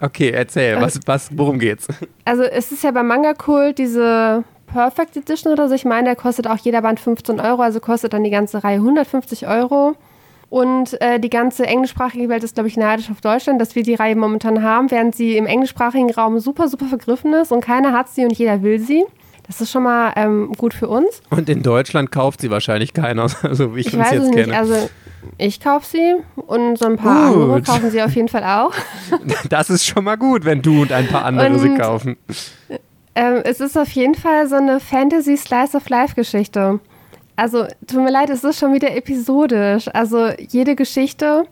[0.00, 1.86] Okay, erzähl, was, was, worum geht's?
[2.24, 5.74] Also es ist ja beim Manga-Kult diese Perfect Edition oder so.
[5.74, 8.76] Ich meine, der kostet auch jeder Band 15 Euro, also kostet dann die ganze Reihe
[8.76, 9.94] 150 Euro.
[10.54, 13.94] Und äh, die ganze englischsprachige Welt ist, glaube ich, neidisch auf Deutschland, dass wir die
[13.96, 18.08] Reihe momentan haben, während sie im englischsprachigen Raum super, super vergriffen ist und keiner hat
[18.08, 19.02] sie und jeder will sie.
[19.48, 21.22] Das ist schon mal ähm, gut für uns.
[21.30, 24.28] Und in Deutschland kauft sie wahrscheinlich keiner, so wie ich, Ich uns weiß jetzt es
[24.28, 24.44] nicht.
[24.44, 24.56] kenne.
[24.56, 24.88] Also
[25.38, 26.14] ich kaufe sie
[26.46, 27.42] und so ein paar Gut.
[27.42, 28.74] andere kaufen sie auf jeden Fall auch.
[29.50, 32.16] Das ist schon mal gut, wenn du und ein paar andere sie Und- kaufen.
[33.16, 36.78] Ähm, es ist auf jeden Fall so eine Fantasy-Slice-of-Life-Geschichte.
[37.36, 39.88] Also, tut mir leid, es ist schon wieder episodisch.
[39.92, 41.44] Also, jede Geschichte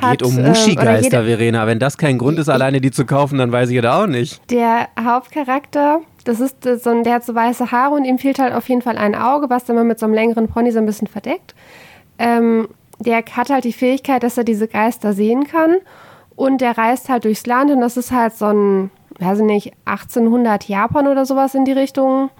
[0.00, 0.18] hat.
[0.18, 1.66] Geht um ähm, Muschigeister, jede- Verena.
[1.66, 4.40] Wenn das kein Grund ist, alleine die zu kaufen, dann weiß ich ja auch nicht.
[4.50, 8.38] Der Hauptcharakter, das ist äh, so ein, der hat so weiße Haare und ihm fehlt
[8.38, 10.78] halt auf jeden Fall ein Auge, was dann mal mit so einem längeren Pony so
[10.78, 11.54] ein bisschen verdeckt.
[12.18, 15.76] Ähm, der hat halt die Fähigkeit, dass er diese Geister sehen kann.
[16.36, 19.72] Und der reist halt durchs Land und das ist halt so ein, weiß ich nicht,
[19.84, 22.30] 1800 Japan oder sowas in die Richtung.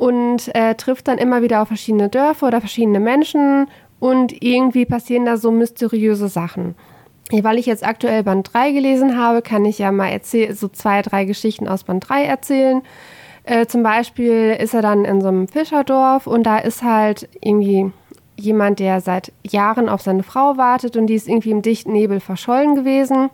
[0.00, 5.26] Und äh, trifft dann immer wieder auf verschiedene Dörfer oder verschiedene Menschen und irgendwie passieren
[5.26, 6.74] da so mysteriöse Sachen.
[7.30, 11.26] Weil ich jetzt aktuell Band 3 gelesen habe, kann ich ja mal so zwei, drei
[11.26, 12.80] Geschichten aus Band 3 erzählen.
[13.44, 17.92] Äh, zum Beispiel ist er dann in so einem Fischerdorf und da ist halt irgendwie
[18.38, 22.20] jemand, der seit Jahren auf seine Frau wartet und die ist irgendwie im dichten Nebel
[22.20, 23.28] verschollen gewesen.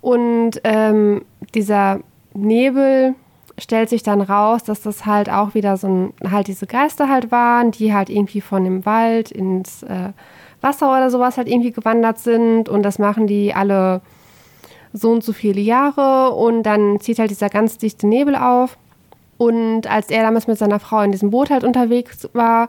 [0.00, 2.00] Und ähm, dieser
[2.32, 3.14] Nebel
[3.58, 7.30] stellt sich dann raus, dass das halt auch wieder so ein, halt diese Geister halt
[7.30, 10.12] waren, die halt irgendwie von dem Wald ins äh,
[10.60, 12.68] Wasser oder sowas halt irgendwie gewandert sind.
[12.68, 14.00] Und das machen die alle
[14.92, 16.34] so und so viele Jahre.
[16.34, 18.78] Und dann zieht halt dieser ganz dichte Nebel auf.
[19.36, 22.68] Und als er damals mit seiner Frau in diesem Boot halt unterwegs war,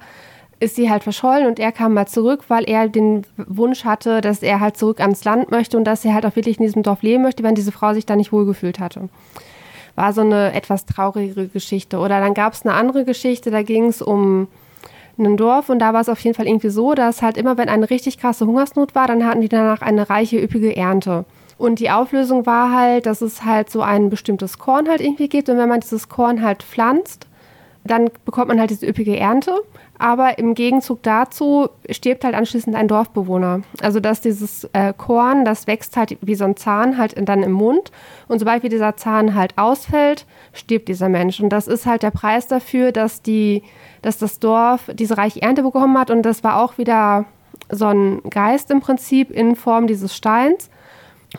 [0.60, 4.44] ist sie halt verschollen und er kam mal zurück, weil er den Wunsch hatte, dass
[4.44, 7.02] er halt zurück ans Land möchte und dass er halt auch wirklich in diesem Dorf
[7.02, 9.08] leben möchte, wenn diese Frau sich da nicht wohlgefühlt hatte.
[10.00, 11.98] War so eine etwas traurigere Geschichte.
[11.98, 14.48] Oder dann gab es eine andere Geschichte, da ging es um
[15.18, 17.68] ein Dorf und da war es auf jeden Fall irgendwie so, dass halt immer, wenn
[17.68, 21.26] eine richtig krasse Hungersnot war, dann hatten die danach eine reiche, üppige Ernte.
[21.58, 25.50] Und die Auflösung war halt, dass es halt so ein bestimmtes Korn halt irgendwie gibt
[25.50, 27.28] und wenn man dieses Korn halt pflanzt,
[27.90, 29.62] dann bekommt man halt diese üppige Ernte.
[29.98, 33.62] Aber im Gegenzug dazu stirbt halt anschließend ein Dorfbewohner.
[33.82, 37.52] Also dass dieses äh, Korn, das wächst halt wie so ein Zahn halt dann im
[37.52, 37.92] Mund.
[38.30, 41.42] Und sobald wie dieser Zahn halt ausfällt, stirbt dieser Mensch.
[41.42, 43.64] Und das ist halt der Preis dafür, dass die,
[44.02, 46.12] dass das Dorf diese reiche Ernte bekommen hat.
[46.12, 47.26] Und das war auch wieder
[47.70, 50.70] so ein Geist im Prinzip in Form dieses Steins.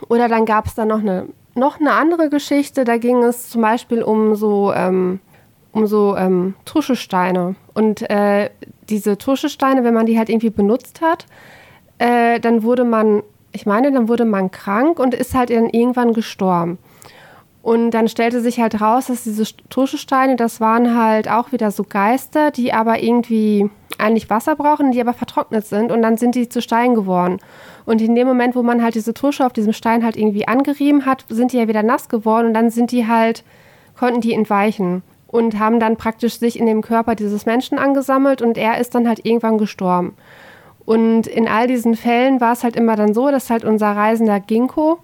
[0.08, 2.84] Oder dann gab es da noch eine, noch eine andere Geschichte.
[2.84, 5.20] Da ging es zum Beispiel um so, ähm,
[5.72, 7.54] um so ähm, Tuschesteine.
[7.74, 8.50] Und äh,
[8.88, 11.26] diese Tuschesteine, wenn man die halt irgendwie benutzt hat,
[11.98, 16.12] äh, dann wurde man, ich meine, dann wurde man krank und ist halt dann irgendwann
[16.12, 16.78] gestorben.
[17.62, 21.84] Und dann stellte sich halt raus, dass diese Tuschesteine, das waren halt auch wieder so
[21.84, 26.48] Geister, die aber irgendwie eigentlich Wasser brauchen, die aber vertrocknet sind und dann sind die
[26.48, 27.38] zu Stein geworden.
[27.84, 31.04] Und in dem Moment, wo man halt diese Tusche auf diesem Stein halt irgendwie angerieben
[31.04, 33.44] hat, sind die ja wieder nass geworden und dann sind die halt,
[33.98, 35.02] konnten die entweichen.
[35.30, 39.06] Und haben dann praktisch sich in dem Körper dieses Menschen angesammelt und er ist dann
[39.06, 40.16] halt irgendwann gestorben.
[40.84, 44.40] Und in all diesen Fällen war es halt immer dann so, dass halt unser reisender
[44.40, 44.98] Ginkgo,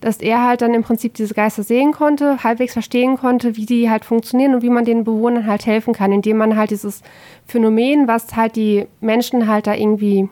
[0.00, 3.88] dass er halt dann im Prinzip diese Geister sehen konnte, halbwegs verstehen konnte, wie die
[3.88, 7.02] halt funktionieren und wie man den Bewohnern halt helfen kann, indem man halt dieses
[7.46, 10.28] Phänomen, was halt die Menschen halt da irgendwie,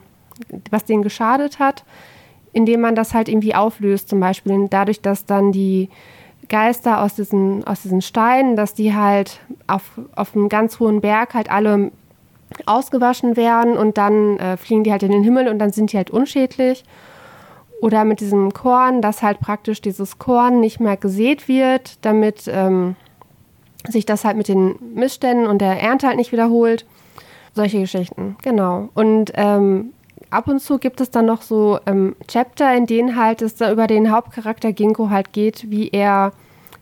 [0.71, 1.85] was denen geschadet hat,
[2.51, 5.87] indem man das halt irgendwie auflöst, zum Beispiel dadurch, dass dann die
[6.49, 9.83] Geister aus diesen, aus diesen Steinen, dass die halt auf,
[10.15, 11.91] auf einem ganz hohen Berg halt alle
[12.65, 15.97] ausgewaschen werden und dann äh, fliegen die halt in den Himmel und dann sind die
[15.97, 16.83] halt unschädlich.
[17.81, 22.95] Oder mit diesem Korn, dass halt praktisch dieses Korn nicht mehr gesät wird, damit ähm,
[23.87, 26.85] sich das halt mit den Missständen und der Ernte halt nicht wiederholt.
[27.53, 28.89] Solche Geschichten, genau.
[28.93, 29.93] Und ähm,
[30.29, 33.87] ab und zu gibt es dann noch so ähm, Chapter, in denen halt es über
[33.87, 36.33] den Hauptcharakter Ginkgo halt geht, wie er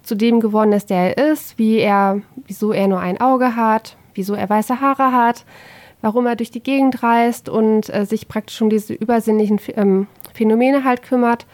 [0.03, 3.97] zu dem geworden ist, der er ist, wie er, wieso er nur ein Auge hat,
[4.13, 5.45] wieso er weiße Haare hat,
[6.01, 10.84] warum er durch die Gegend reist und äh, sich praktisch um diese übersinnlichen ähm, Phänomene
[10.84, 11.45] halt kümmert.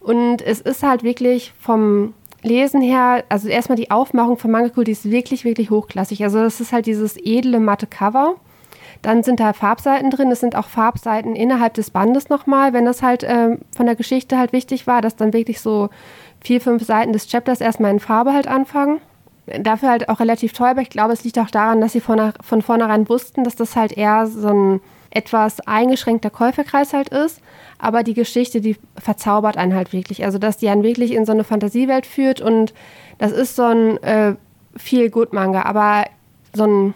[0.00, 4.84] Und es ist halt wirklich vom Lesen her, also erstmal die Aufmachung von Manga Cool,
[4.84, 6.24] die ist wirklich, wirklich hochklassig.
[6.24, 8.36] Also das ist halt dieses edle matte Cover
[9.02, 10.30] dann sind da Farbseiten drin.
[10.30, 14.38] Es sind auch Farbseiten innerhalb des Bandes nochmal, wenn das halt äh, von der Geschichte
[14.38, 15.88] halt wichtig war, dass dann wirklich so
[16.42, 19.00] vier, fünf Seiten des Chapters erstmal in Farbe halt anfangen.
[19.46, 22.32] Dafür halt auch relativ teuer, aber ich glaube, es liegt auch daran, dass sie von,
[22.42, 27.40] von vornherein wussten, dass das halt eher so ein etwas eingeschränkter Käuferkreis halt ist.
[27.78, 30.24] Aber die Geschichte, die verzaubert einen halt wirklich.
[30.24, 32.74] Also, dass die einen wirklich in so eine Fantasiewelt führt und
[33.18, 34.34] das ist so ein äh,
[34.76, 36.04] viel Good Manga, aber
[36.54, 36.94] so ein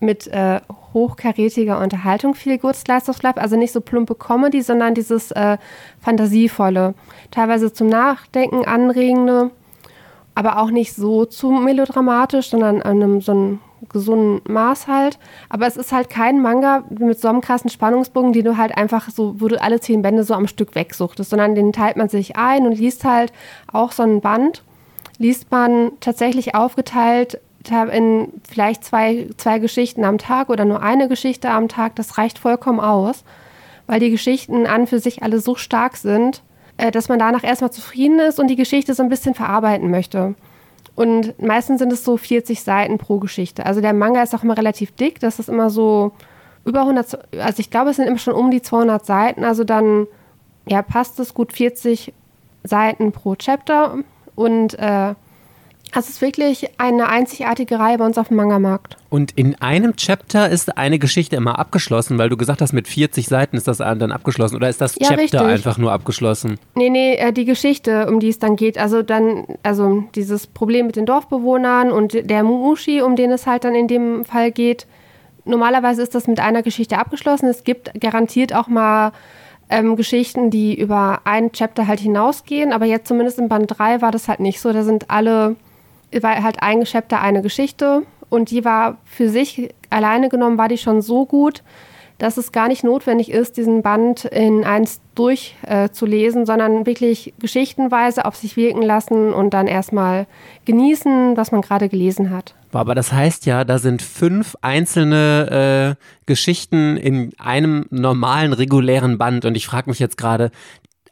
[0.00, 0.60] mit äh,
[0.92, 2.58] hochkarätiger Unterhaltung viel
[2.88, 5.58] Life, also nicht so plumpe Comedy, sondern dieses äh,
[6.00, 6.94] fantasievolle,
[7.30, 9.50] teilweise zum Nachdenken anregende,
[10.34, 13.58] aber auch nicht so zu melodramatisch, sondern an einem so einem
[13.88, 15.18] gesunden Maß halt.
[15.48, 19.10] Aber es ist halt kein Manga mit so einem krassen Spannungsbogen, den du halt einfach
[19.10, 22.36] so, wo du alle zehn Bände so am Stück wegsuchtest, sondern den teilt man sich
[22.36, 23.32] ein und liest halt
[23.72, 24.62] auch so ein Band,
[25.18, 31.50] liest man tatsächlich aufgeteilt in vielleicht zwei, zwei Geschichten am Tag oder nur eine Geschichte
[31.50, 33.24] am Tag, das reicht vollkommen aus,
[33.86, 36.42] weil die Geschichten an für sich alle so stark sind,
[36.78, 40.34] äh, dass man danach erstmal zufrieden ist und die Geschichte so ein bisschen verarbeiten möchte.
[40.96, 43.64] Und meistens sind es so 40 Seiten pro Geschichte.
[43.66, 46.12] Also der Manga ist auch immer relativ dick, das ist immer so
[46.64, 50.06] über 100, also ich glaube, es sind immer schon um die 200 Seiten, also dann
[50.66, 52.12] ja, passt es gut 40
[52.64, 53.98] Seiten pro Chapter
[54.34, 55.14] und äh,
[55.92, 58.96] es ist wirklich eine einzigartige Reihe bei uns auf dem Manga-Markt.
[59.08, 63.26] Und in einem Chapter ist eine Geschichte immer abgeschlossen, weil du gesagt hast, mit 40
[63.26, 64.54] Seiten ist das dann abgeschlossen.
[64.54, 65.40] Oder ist das ja, Chapter richtig.
[65.40, 66.58] einfach nur abgeschlossen?
[66.76, 68.78] Nee, nee, äh, die Geschichte, um die es dann geht.
[68.78, 73.64] Also dann, also dieses Problem mit den Dorfbewohnern und der Mushi, um den es halt
[73.64, 74.86] dann in dem Fall geht.
[75.44, 77.48] Normalerweise ist das mit einer Geschichte abgeschlossen.
[77.48, 79.10] Es gibt garantiert auch mal
[79.70, 82.72] ähm, Geschichten, die über ein Chapter halt hinausgehen.
[82.72, 84.72] Aber jetzt zumindest in Band 3 war das halt nicht so.
[84.72, 85.56] Da sind alle
[86.20, 90.78] war halt ein Chapter eine Geschichte und die war für sich alleine genommen, war die
[90.78, 91.62] schon so gut,
[92.20, 98.26] dass es gar nicht notwendig ist, diesen Band in eins durchzulesen, äh, sondern wirklich geschichtenweise
[98.26, 100.26] auf sich wirken lassen und dann erstmal
[100.66, 102.54] genießen, was man gerade gelesen hat.
[102.72, 109.46] Aber das heißt ja, da sind fünf einzelne äh, Geschichten in einem normalen, regulären Band.
[109.46, 110.50] Und ich frage mich jetzt gerade,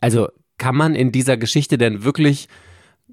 [0.01, 2.49] also kann man in dieser Geschichte denn wirklich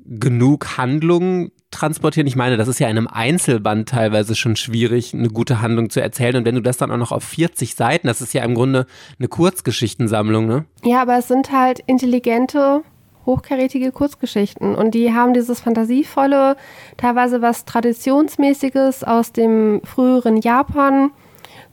[0.05, 2.27] genug Handlung transportieren?
[2.27, 6.01] Ich meine, das ist ja in einem Einzelband teilweise schon schwierig, eine gute Handlung zu
[6.01, 6.37] erzählen.
[6.37, 8.85] Und wenn du das dann auch noch auf 40 Seiten, das ist ja im Grunde
[9.19, 10.65] eine Kurzgeschichtensammlung, ne?
[10.83, 12.81] Ja, aber es sind halt intelligente,
[13.25, 14.75] hochkarätige Kurzgeschichten.
[14.75, 16.55] Und die haben dieses fantasievolle,
[16.97, 21.11] teilweise was Traditionsmäßiges aus dem früheren Japan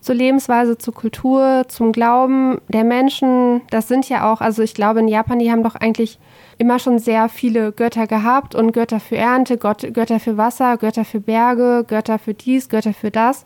[0.00, 3.60] zur Lebensweise, zur Kultur, zum Glauben der Menschen.
[3.70, 6.18] Das sind ja auch, also ich glaube in Japan, die haben doch eigentlich
[6.58, 11.04] immer schon sehr viele Götter gehabt und Götter für Ernte, Gott, Götter für Wasser, Götter
[11.04, 13.44] für Berge, Götter für dies, Götter für das.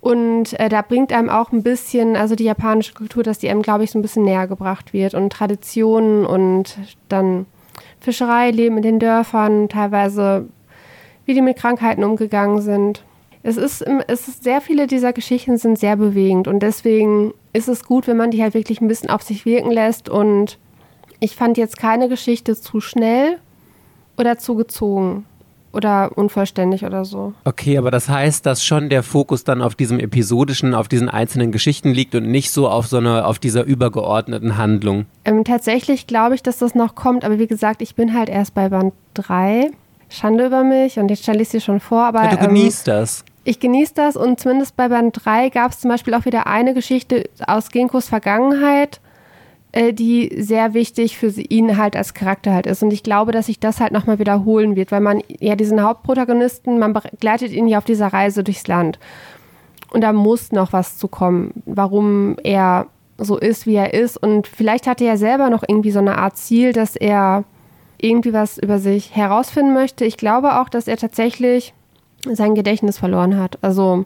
[0.00, 3.62] Und äh, da bringt einem auch ein bisschen, also die japanische Kultur, dass die einem,
[3.62, 6.76] glaube ich, so ein bisschen näher gebracht wird und Traditionen und
[7.08, 7.46] dann
[8.00, 10.46] Fischerei, Leben in den Dörfern, teilweise
[11.24, 13.02] wie die mit Krankheiten umgegangen sind.
[13.42, 17.84] Es ist, es ist sehr viele dieser Geschichten sind sehr bewegend und deswegen ist es
[17.84, 20.58] gut, wenn man die halt wirklich ein bisschen auf sich wirken lässt und
[21.24, 23.38] ich fand jetzt keine Geschichte zu schnell
[24.18, 25.24] oder zu gezogen
[25.72, 27.32] oder unvollständig oder so.
[27.44, 31.50] Okay, aber das heißt, dass schon der Fokus dann auf diesem episodischen, auf diesen einzelnen
[31.50, 35.06] Geschichten liegt und nicht so auf so einer, auf dieser übergeordneten Handlung.
[35.24, 38.54] Ähm, tatsächlich glaube ich, dass das noch kommt, aber wie gesagt, ich bin halt erst
[38.54, 39.70] bei Band 3.
[40.10, 42.22] Schande über mich und jetzt stelle ich sie schon vor, aber.
[42.22, 43.24] Ja, du genießt ähm, das.
[43.44, 46.74] Ich genieße das und zumindest bei Band 3 gab es zum Beispiel auch wieder eine
[46.74, 49.00] Geschichte aus Ginkos Vergangenheit,
[49.74, 52.84] äh, die sehr wichtig für ihn halt als Charakter halt ist.
[52.84, 56.78] Und ich glaube, dass sich das halt nochmal wiederholen wird, weil man ja diesen Hauptprotagonisten,
[56.78, 59.00] man begleitet ihn ja auf dieser Reise durchs Land.
[59.90, 62.86] Und da muss noch was zu kommen, warum er
[63.18, 64.16] so ist, wie er ist.
[64.16, 67.42] Und vielleicht hatte er selber noch irgendwie so eine Art Ziel, dass er
[68.00, 70.04] irgendwie was über sich herausfinden möchte.
[70.04, 71.74] Ich glaube auch, dass er tatsächlich
[72.30, 73.58] sein Gedächtnis verloren hat.
[73.60, 74.04] Also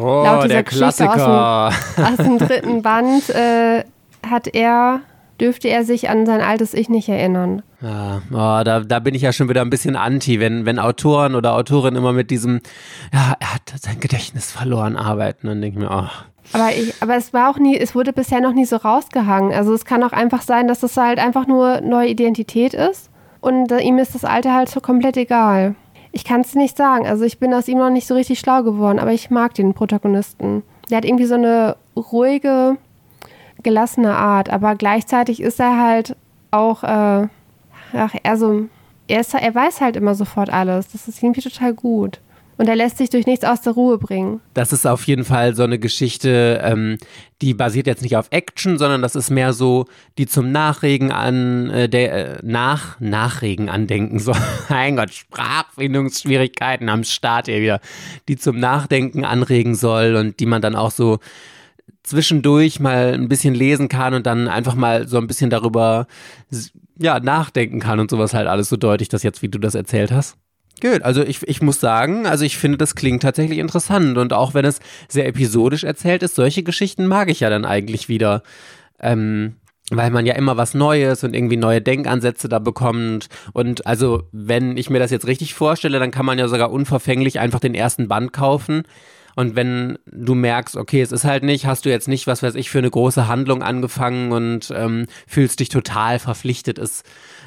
[0.00, 3.82] oh, laut dieser Geschichte aus dem, aus dem, dritten Band äh,
[4.28, 5.00] hat er
[5.40, 7.62] dürfte er sich an sein altes Ich nicht erinnern.
[7.80, 11.34] Ja, oh, da, da bin ich ja schon wieder ein bisschen anti, wenn, wenn Autoren
[11.34, 12.60] oder Autorinnen immer mit diesem,
[13.12, 16.08] ja, er hat sein Gedächtnis verloren arbeiten, dann denke ich mir, oh.
[16.52, 19.52] Aber, ich, aber es war auch nie, es wurde bisher noch nie so rausgehangen.
[19.52, 23.10] Also es kann auch einfach sein, dass es halt einfach nur neue Identität ist
[23.40, 25.74] und äh, ihm ist das Alte halt so komplett egal.
[26.12, 27.06] Ich kann es nicht sagen.
[27.06, 29.74] Also ich bin aus ihm noch nicht so richtig schlau geworden, aber ich mag den
[29.74, 30.64] Protagonisten.
[30.90, 32.76] Der hat irgendwie so eine ruhige,
[33.62, 36.16] gelassene Art, aber gleichzeitig ist er halt
[36.50, 37.28] auch, äh,
[37.92, 38.68] ach, er so,
[39.08, 40.92] er, ist, er weiß halt immer sofort alles.
[40.92, 42.20] Das ist irgendwie total gut
[42.60, 44.42] und er lässt sich durch nichts aus der Ruhe bringen.
[44.52, 46.98] Das ist auf jeden Fall so eine Geschichte, ähm,
[47.40, 49.86] die basiert jetzt nicht auf Action, sondern das ist mehr so,
[50.18, 54.36] die zum Nachregen an äh, der äh, nach Nachregen andenken soll.
[54.68, 57.80] mein Gott, Sprachfindungsschwierigkeiten am Start hier wieder,
[58.28, 61.18] die zum Nachdenken anregen soll und die man dann auch so
[62.02, 66.06] zwischendurch mal ein bisschen lesen kann und dann einfach mal so ein bisschen darüber
[66.98, 70.12] ja, nachdenken kann und sowas halt alles so deutlich, das jetzt, wie du das erzählt
[70.12, 70.36] hast.
[70.80, 74.54] Gut, also ich, ich muss sagen, also ich finde, das klingt tatsächlich interessant und auch
[74.54, 78.42] wenn es sehr episodisch erzählt ist, solche Geschichten mag ich ja dann eigentlich wieder.
[78.98, 79.56] Ähm,
[79.90, 83.28] weil man ja immer was Neues und irgendwie neue Denkansätze da bekommt.
[83.52, 87.40] Und also, wenn ich mir das jetzt richtig vorstelle, dann kann man ja sogar unverfänglich
[87.40, 88.84] einfach den ersten Band kaufen.
[89.36, 92.54] Und wenn du merkst, okay, es ist halt nicht, hast du jetzt nicht, was weiß
[92.54, 97.02] ich, für eine große Handlung angefangen und ähm, fühlst dich total verpflichtet, es,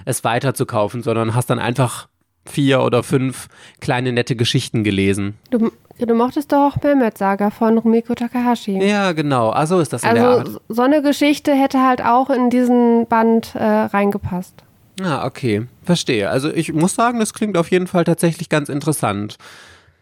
[0.06, 2.08] es weiterzukaufen, sondern hast dann einfach
[2.46, 3.48] vier oder fünf
[3.80, 5.36] kleine nette Geschichten gelesen.
[5.50, 8.84] Du, du mochtest doch auch Mehmet Saga von Rumiko Takahashi.
[8.84, 9.50] Ja, genau.
[9.50, 10.62] Also ist das in also, der Art.
[10.68, 14.64] so eine Geschichte hätte halt auch in diesen Band äh, reingepasst.
[15.02, 15.66] Ah, okay.
[15.84, 16.30] Verstehe.
[16.30, 19.38] Also ich muss sagen, das klingt auf jeden Fall tatsächlich ganz interessant.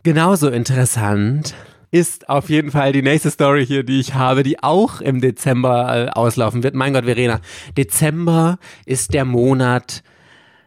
[0.04, 1.54] Genauso interessant
[1.92, 6.08] ist auf jeden Fall die nächste Story hier, die ich habe, die auch im Dezember
[6.08, 6.74] äh, auslaufen wird.
[6.74, 7.42] Mein Gott, Verena,
[7.78, 10.04] Dezember ist der Monat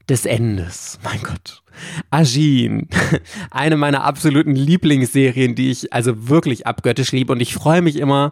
[0.08, 0.98] des Endes.
[1.02, 1.62] Mein Gott.
[2.10, 2.88] Agin,
[3.50, 8.30] eine meiner absoluten Lieblingsserien, die ich also wirklich abgöttisch liebe und ich freue mich immer,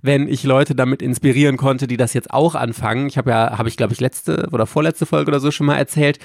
[0.00, 3.08] wenn ich Leute damit inspirieren konnte, die das jetzt auch anfangen.
[3.08, 5.76] Ich habe ja, habe ich glaube ich letzte oder vorletzte Folge oder so schon mal
[5.76, 6.18] erzählt,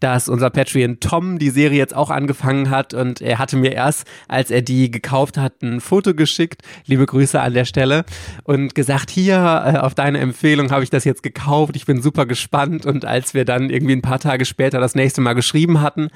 [0.00, 4.06] dass unser Patreon Tom die Serie jetzt auch angefangen hat und er hatte mir erst,
[4.28, 8.04] als er die gekauft hat, ein Foto geschickt, liebe Grüße an der Stelle,
[8.44, 12.26] und gesagt, hier, äh, auf deine Empfehlung habe ich das jetzt gekauft, ich bin super
[12.26, 12.86] gespannt.
[12.86, 16.08] Und als wir dann irgendwie ein paar Tage später das nächste Mal geschrieben hatten,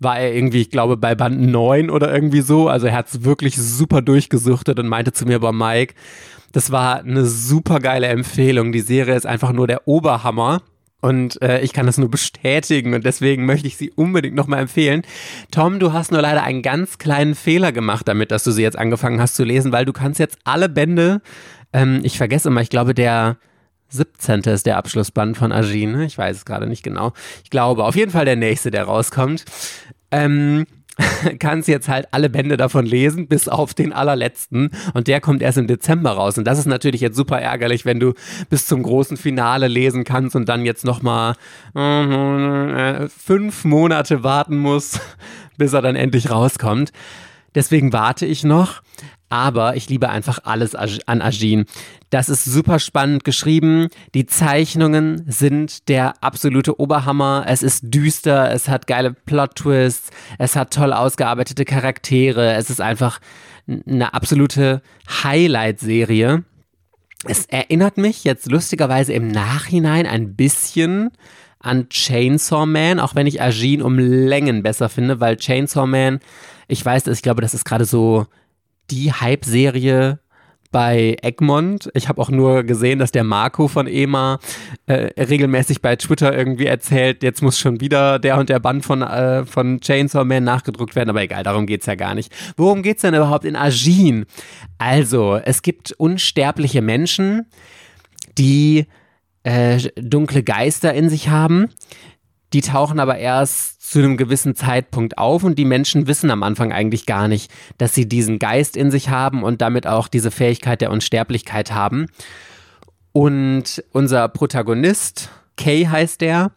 [0.00, 3.24] war er irgendwie, ich glaube, bei Band 9 oder irgendwie so, also er hat es
[3.24, 5.94] wirklich super durchgesuchtet und meinte zu mir, bei Mike,
[6.52, 10.62] das war eine super geile Empfehlung, die Serie ist einfach nur der Oberhammer.
[11.00, 15.02] Und äh, ich kann das nur bestätigen und deswegen möchte ich sie unbedingt nochmal empfehlen.
[15.52, 18.76] Tom, du hast nur leider einen ganz kleinen Fehler gemacht damit, dass du sie jetzt
[18.78, 21.22] angefangen hast zu lesen, weil du kannst jetzt alle Bände,
[21.72, 23.36] ähm, ich vergesse immer, ich glaube der
[23.90, 24.40] 17.
[24.42, 27.12] ist der Abschlussband von Agine, ich weiß es gerade nicht genau.
[27.44, 29.44] Ich glaube, auf jeden Fall der nächste, der rauskommt.
[30.10, 30.66] Ähm,
[31.38, 34.70] kannst jetzt halt alle Bände davon lesen, bis auf den allerletzten.
[34.94, 36.38] Und der kommt erst im Dezember raus.
[36.38, 38.14] Und das ist natürlich jetzt super ärgerlich, wenn du
[38.50, 41.34] bis zum großen Finale lesen kannst und dann jetzt nochmal
[41.74, 45.00] äh, fünf Monate warten musst,
[45.56, 46.92] bis er dann endlich rauskommt.
[47.54, 48.82] Deswegen warte ich noch.
[49.28, 51.66] Aber ich liebe einfach alles an Ajin.
[52.10, 53.88] Das ist super spannend geschrieben.
[54.14, 57.44] Die Zeichnungen sind der absolute Oberhammer.
[57.46, 62.54] Es ist düster, es hat geile Plot-Twists, es hat toll ausgearbeitete Charaktere.
[62.54, 63.20] Es ist einfach
[63.68, 64.80] eine absolute
[65.22, 66.44] Highlight-Serie.
[67.24, 71.10] Es erinnert mich jetzt lustigerweise im Nachhinein ein bisschen
[71.58, 76.20] an Chainsaw Man, auch wenn ich Ajin um Längen besser finde, weil Chainsaw Man,
[76.68, 78.26] ich weiß, ich glaube, das ist gerade so
[78.90, 80.20] die Hype-Serie
[80.70, 81.90] bei Egmont.
[81.94, 84.38] Ich habe auch nur gesehen, dass der Marco von EMA
[84.86, 89.02] äh, regelmäßig bei Twitter irgendwie erzählt, jetzt muss schon wieder der und der Band von,
[89.02, 91.10] äh, von Chainsaw Man nachgedruckt werden.
[91.10, 92.32] Aber egal, darum geht es ja gar nicht.
[92.56, 94.26] Worum geht es denn überhaupt in Agin?
[94.76, 97.46] Also, es gibt unsterbliche Menschen,
[98.36, 98.86] die
[99.44, 101.70] äh, dunkle Geister in sich haben.
[102.52, 106.72] Die tauchen aber erst zu einem gewissen Zeitpunkt auf und die Menschen wissen am Anfang
[106.72, 110.82] eigentlich gar nicht, dass sie diesen Geist in sich haben und damit auch diese Fähigkeit
[110.82, 112.06] der Unsterblichkeit haben.
[113.12, 116.52] Und unser Protagonist, Kay heißt der,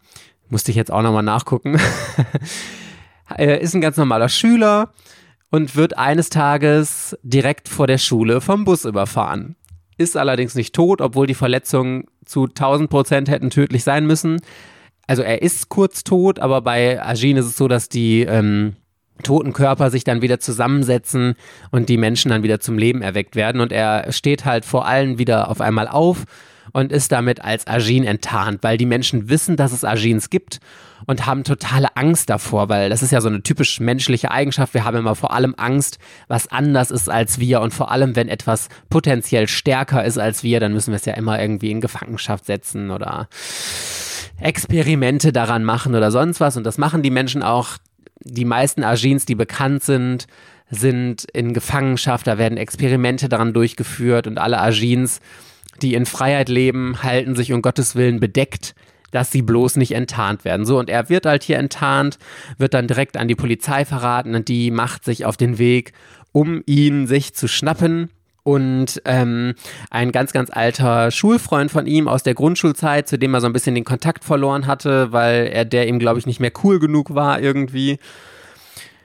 [0.50, 1.80] musste ich jetzt auch nochmal nachgucken,
[3.38, 4.92] ist ein ganz normaler Schüler
[5.50, 9.56] und wird eines Tages direkt vor der Schule vom Bus überfahren.
[9.96, 14.40] Ist allerdings nicht tot, obwohl die Verletzungen zu 1000 Prozent hätten tödlich sein müssen.
[15.06, 18.76] Also er ist kurz tot, aber bei Agin ist es so, dass die ähm,
[19.22, 21.34] toten Körper sich dann wieder zusammensetzen
[21.70, 23.60] und die Menschen dann wieder zum Leben erweckt werden.
[23.60, 26.24] Und er steht halt vor allen wieder auf einmal auf
[26.72, 30.60] und ist damit als Agin enttarnt, weil die Menschen wissen, dass es Agins gibt
[31.06, 34.74] und haben totale Angst davor, weil das ist ja so eine typisch menschliche Eigenschaft.
[34.74, 35.98] Wir haben immer vor allem Angst,
[36.28, 40.60] was anders ist als wir und vor allem, wenn etwas potenziell stärker ist als wir,
[40.60, 43.28] dann müssen wir es ja immer irgendwie in Gefangenschaft setzen oder
[44.40, 46.56] Experimente daran machen oder sonst was.
[46.56, 47.78] Und das machen die Menschen auch.
[48.24, 50.26] Die meisten Agins, die bekannt sind,
[50.70, 55.20] sind in Gefangenschaft, da werden Experimente daran durchgeführt und alle Agins
[55.80, 58.74] die in Freiheit leben, halten sich um Gottes Willen bedeckt,
[59.12, 60.66] dass sie bloß nicht enttarnt werden.
[60.66, 62.18] So, und er wird halt hier enttarnt,
[62.58, 65.92] wird dann direkt an die Polizei verraten und die macht sich auf den Weg,
[66.32, 68.10] um ihn sich zu schnappen.
[68.44, 69.54] Und ähm,
[69.90, 73.52] ein ganz, ganz alter Schulfreund von ihm aus der Grundschulzeit, zu dem er so ein
[73.52, 77.14] bisschen den Kontakt verloren hatte, weil er der ihm, glaube ich, nicht mehr cool genug
[77.14, 78.00] war irgendwie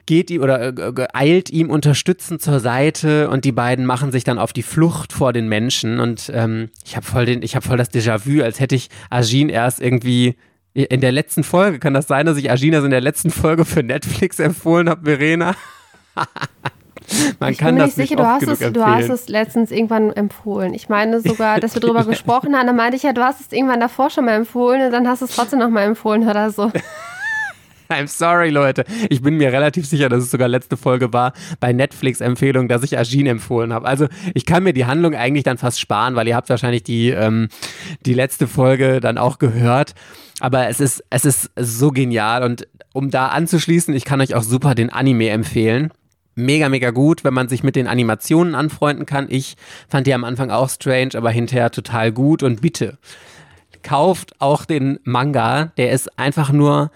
[0.08, 4.38] geht ihm oder äh, eilt ihm unterstützend zur Seite und die beiden machen sich dann
[4.38, 7.76] auf die Flucht vor den Menschen und ähm, ich habe voll den, ich habe voll
[7.76, 10.36] das Déjà-vu, als hätte ich Agin erst irgendwie
[10.72, 13.66] in der letzten Folge, kann das sein, dass ich Agin erst in der letzten Folge
[13.66, 15.54] für Netflix empfohlen habe, Verena?
[17.38, 20.12] Man ich kann bin mir nicht sicher, du hast, es, du hast es letztens irgendwann
[20.12, 20.74] empfohlen.
[20.74, 23.52] Ich meine sogar, dass wir darüber gesprochen haben, dann meinte ich ja, du hast es
[23.52, 26.50] irgendwann davor schon mal empfohlen und dann hast du es trotzdem noch mal empfohlen oder
[26.50, 26.70] so.
[27.88, 28.84] I'm sorry, Leute.
[29.08, 32.98] Ich bin mir relativ sicher, dass es sogar letzte Folge war bei Netflix-Empfehlung, dass ich
[32.98, 33.86] Agin empfohlen habe.
[33.86, 37.10] Also ich kann mir die Handlung eigentlich dann fast sparen, weil ihr habt wahrscheinlich die,
[37.10, 37.48] ähm,
[38.04, 39.94] die letzte Folge dann auch gehört.
[40.40, 44.42] Aber es ist, es ist so genial und um da anzuschließen, ich kann euch auch
[44.42, 45.92] super den Anime empfehlen
[46.38, 49.26] mega, mega gut, wenn man sich mit den Animationen anfreunden kann.
[49.28, 49.56] Ich
[49.88, 52.44] fand die am Anfang auch strange, aber hinterher total gut.
[52.44, 52.96] Und bitte,
[53.82, 55.72] kauft auch den Manga.
[55.76, 56.90] Der ist einfach nur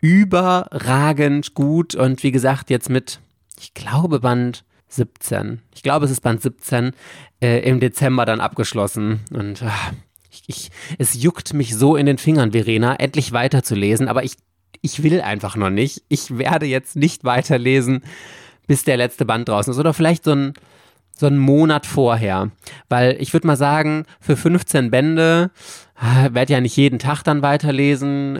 [0.00, 3.20] überragend gut und wie gesagt, jetzt mit,
[3.58, 5.60] ich glaube, Band 17.
[5.74, 6.92] Ich glaube, es ist Band 17
[7.40, 9.92] äh, im Dezember dann abgeschlossen und ach,
[10.30, 14.36] ich, ich, es juckt mich so in den Fingern, Verena, endlich weiterzulesen, aber ich,
[14.82, 16.02] ich will einfach noch nicht.
[16.08, 18.02] Ich werde jetzt nicht weiterlesen,
[18.66, 20.54] bis der letzte Band draußen ist oder vielleicht so ein
[21.18, 22.50] so einen Monat vorher.
[22.88, 25.50] Weil ich würde mal sagen, für 15 Bände
[26.30, 28.38] werde ja nicht jeden Tag dann weiterlesen.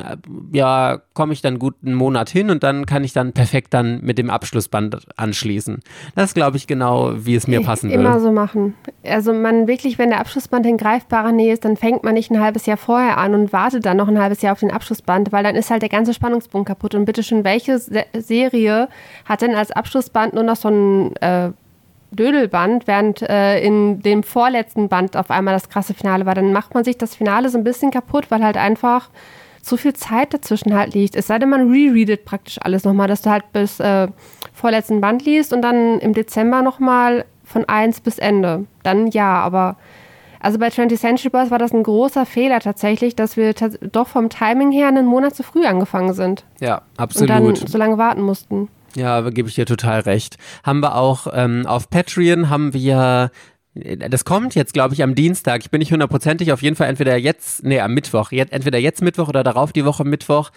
[0.52, 4.02] Ja, komme ich dann gut einen Monat hin und dann kann ich dann perfekt dann
[4.02, 5.80] mit dem Abschlussband anschließen.
[6.14, 8.02] Das glaube ich, genau, wie es mir passen würde.
[8.02, 8.74] Immer so machen.
[9.02, 12.40] Also man wirklich, wenn der Abschlussband in greifbarer Nähe ist, dann fängt man nicht ein
[12.40, 15.42] halbes Jahr vorher an und wartet dann noch ein halbes Jahr auf den Abschlussband, weil
[15.42, 16.94] dann ist halt der ganze Spannungspunkt kaputt.
[16.94, 18.88] Und bitteschön, welche Serie
[19.24, 21.52] hat denn als Abschlussband nur noch so ein äh,
[22.10, 26.34] Dödelband, während äh, in dem vorletzten Band auf einmal das krasse Finale war.
[26.34, 29.10] Dann macht man sich das Finale so ein bisschen kaputt, weil halt einfach
[29.62, 31.16] zu viel Zeit dazwischen halt liegt.
[31.16, 34.08] Es sei denn, man rereadet praktisch alles nochmal, dass du halt bis äh,
[34.52, 38.66] vorletzten Band liest und dann im Dezember nochmal von 1 bis Ende.
[38.82, 39.76] Dann ja, aber
[40.40, 44.28] also bei 20th Century Boys war das ein großer Fehler tatsächlich, dass wir doch vom
[44.28, 46.44] Timing her einen Monat zu früh angefangen sind.
[46.60, 47.30] Ja, absolut.
[47.30, 48.68] Und dann so lange warten mussten.
[48.96, 50.38] Ja, gebe ich dir total recht.
[50.64, 53.30] Haben wir auch ähm, auf Patreon haben wir
[54.08, 55.60] das kommt jetzt, glaube ich, am Dienstag.
[55.60, 56.50] Ich bin nicht hundertprozentig.
[56.52, 58.32] Auf jeden Fall entweder jetzt, nee, am Mittwoch.
[58.32, 60.50] Jetzt, entweder jetzt Mittwoch oder darauf die Woche Mittwoch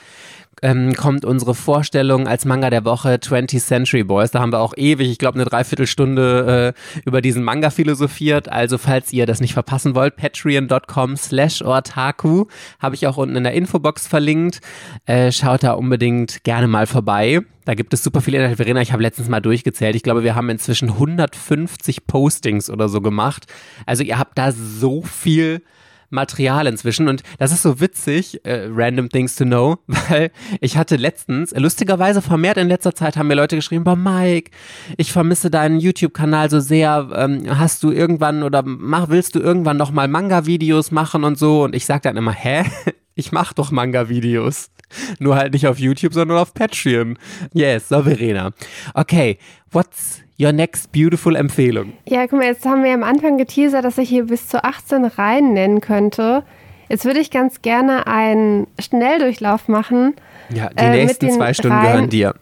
[0.62, 4.32] ähm, kommt unsere Vorstellung als Manga der Woche 20th Century Boys.
[4.32, 8.50] Da haben wir auch ewig, ich glaube, eine Dreiviertelstunde äh, über diesen Manga philosophiert.
[8.50, 12.46] Also, falls ihr das nicht verpassen wollt, patreon.com slash ortaku
[12.80, 14.60] habe ich auch unten in der Infobox verlinkt.
[15.06, 17.42] Äh, schaut da unbedingt gerne mal vorbei.
[17.66, 18.58] Da gibt es super viele Inhalte.
[18.58, 19.96] Verena, ich habe letztens mal durchgezählt.
[19.96, 23.46] Ich glaube, wir haben inzwischen 150 Postings oder so gemacht.
[23.86, 25.62] Also ihr habt da so viel
[26.10, 27.08] Material inzwischen.
[27.08, 30.32] Und das ist so witzig, äh, random things to know, weil
[30.62, 34.52] ich hatte letztens, lustigerweise vermehrt in letzter Zeit haben mir Leute geschrieben, boah Mike,
[34.98, 37.10] ich vermisse deinen YouTube-Kanal so sehr.
[37.14, 41.64] Ähm, hast du irgendwann oder mach, willst du irgendwann nochmal Manga-Videos machen und so?
[41.64, 42.64] Und ich sage dann immer, hä?
[43.16, 44.70] Ich mach doch Manga-Videos.
[45.20, 47.18] Nur halt nicht auf YouTube, sondern auf Patreon.
[47.54, 48.52] Yes, so Verena.
[48.94, 49.38] Okay,
[49.72, 51.94] what's your next beautiful Empfehlung?
[52.08, 55.06] Ja, guck mal, jetzt haben wir am Anfang geteasert, dass ich hier bis zu 18
[55.06, 56.44] rein nennen könnte.
[56.90, 60.16] Jetzt würde ich ganz gerne einen Schnelldurchlauf machen.
[60.52, 61.86] Ja, die äh, nächsten zwei Stunden Reihen.
[61.86, 62.34] gehören dir.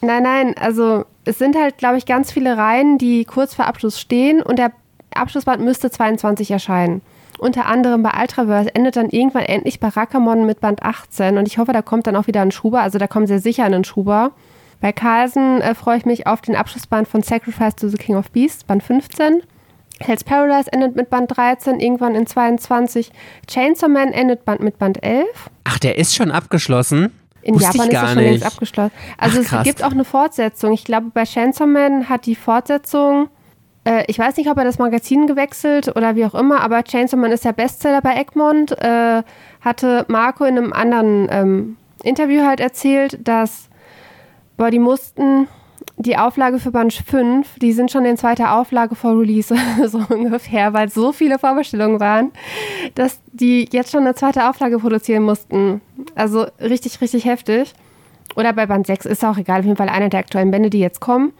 [0.00, 4.00] Nein, nein, also es sind halt, glaube ich, ganz viele Reihen, die kurz vor Abschluss
[4.00, 4.70] stehen und der
[5.12, 7.02] Abschlussband müsste 22 erscheinen.
[7.38, 11.58] Unter anderem bei Ultraverse endet dann irgendwann endlich bei Rakamon mit Band 18 und ich
[11.58, 14.32] hoffe, da kommt dann auch wieder ein Schuber, also da kommt sehr sicher ein Schuber.
[14.80, 18.30] Bei Carlsen äh, freue ich mich auf den Abschlussband von Sacrifice to the King of
[18.30, 19.42] Beasts, Band 15.
[20.00, 23.10] Hell's Paradise endet mit Band 13, irgendwann in 22.
[23.48, 25.26] Chainsaw Man endet Band mit Band 11.
[25.64, 27.12] Ach, der ist schon abgeschlossen?
[27.42, 28.92] In Wusste Japan ist er schon längst abgeschlossen.
[29.16, 30.72] Also Ach, es gibt auch eine Fortsetzung.
[30.72, 33.28] Ich glaube, bei Chainsaw Man hat die Fortsetzung,
[33.88, 37.16] äh, ich weiß nicht, ob er das Magazin gewechselt oder wie auch immer, aber Chainsaw
[37.18, 38.72] Man ist der Bestseller bei Egmont.
[38.72, 39.22] Äh,
[39.62, 43.68] hatte Marco in einem anderen ähm, Interview halt erzählt, dass
[44.56, 45.48] boah, die mussten
[45.96, 49.54] die Auflage für Band 5, die sind schon in zweiter Auflage vor Release,
[49.86, 52.30] so ungefähr, weil so viele Vorbestellungen waren,
[52.94, 55.80] dass die jetzt schon eine zweite Auflage produzieren mussten.
[56.14, 57.72] Also richtig, richtig heftig.
[58.36, 60.78] Oder bei Band 6 ist auch egal, auf jeden Fall einer der aktuellen Bände, die
[60.78, 61.32] jetzt kommen.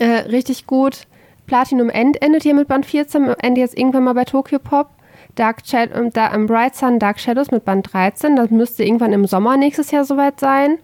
[0.00, 1.06] Äh, richtig gut.
[1.46, 4.88] Platinum End endet hier mit Band 14, endet jetzt irgendwann mal bei Tokyo Pop.
[5.34, 9.12] Dark Shadow, ähm, da, um, Bright Sun Dark Shadows mit Band 13, das müsste irgendwann
[9.12, 10.78] im Sommer nächstes Jahr soweit sein.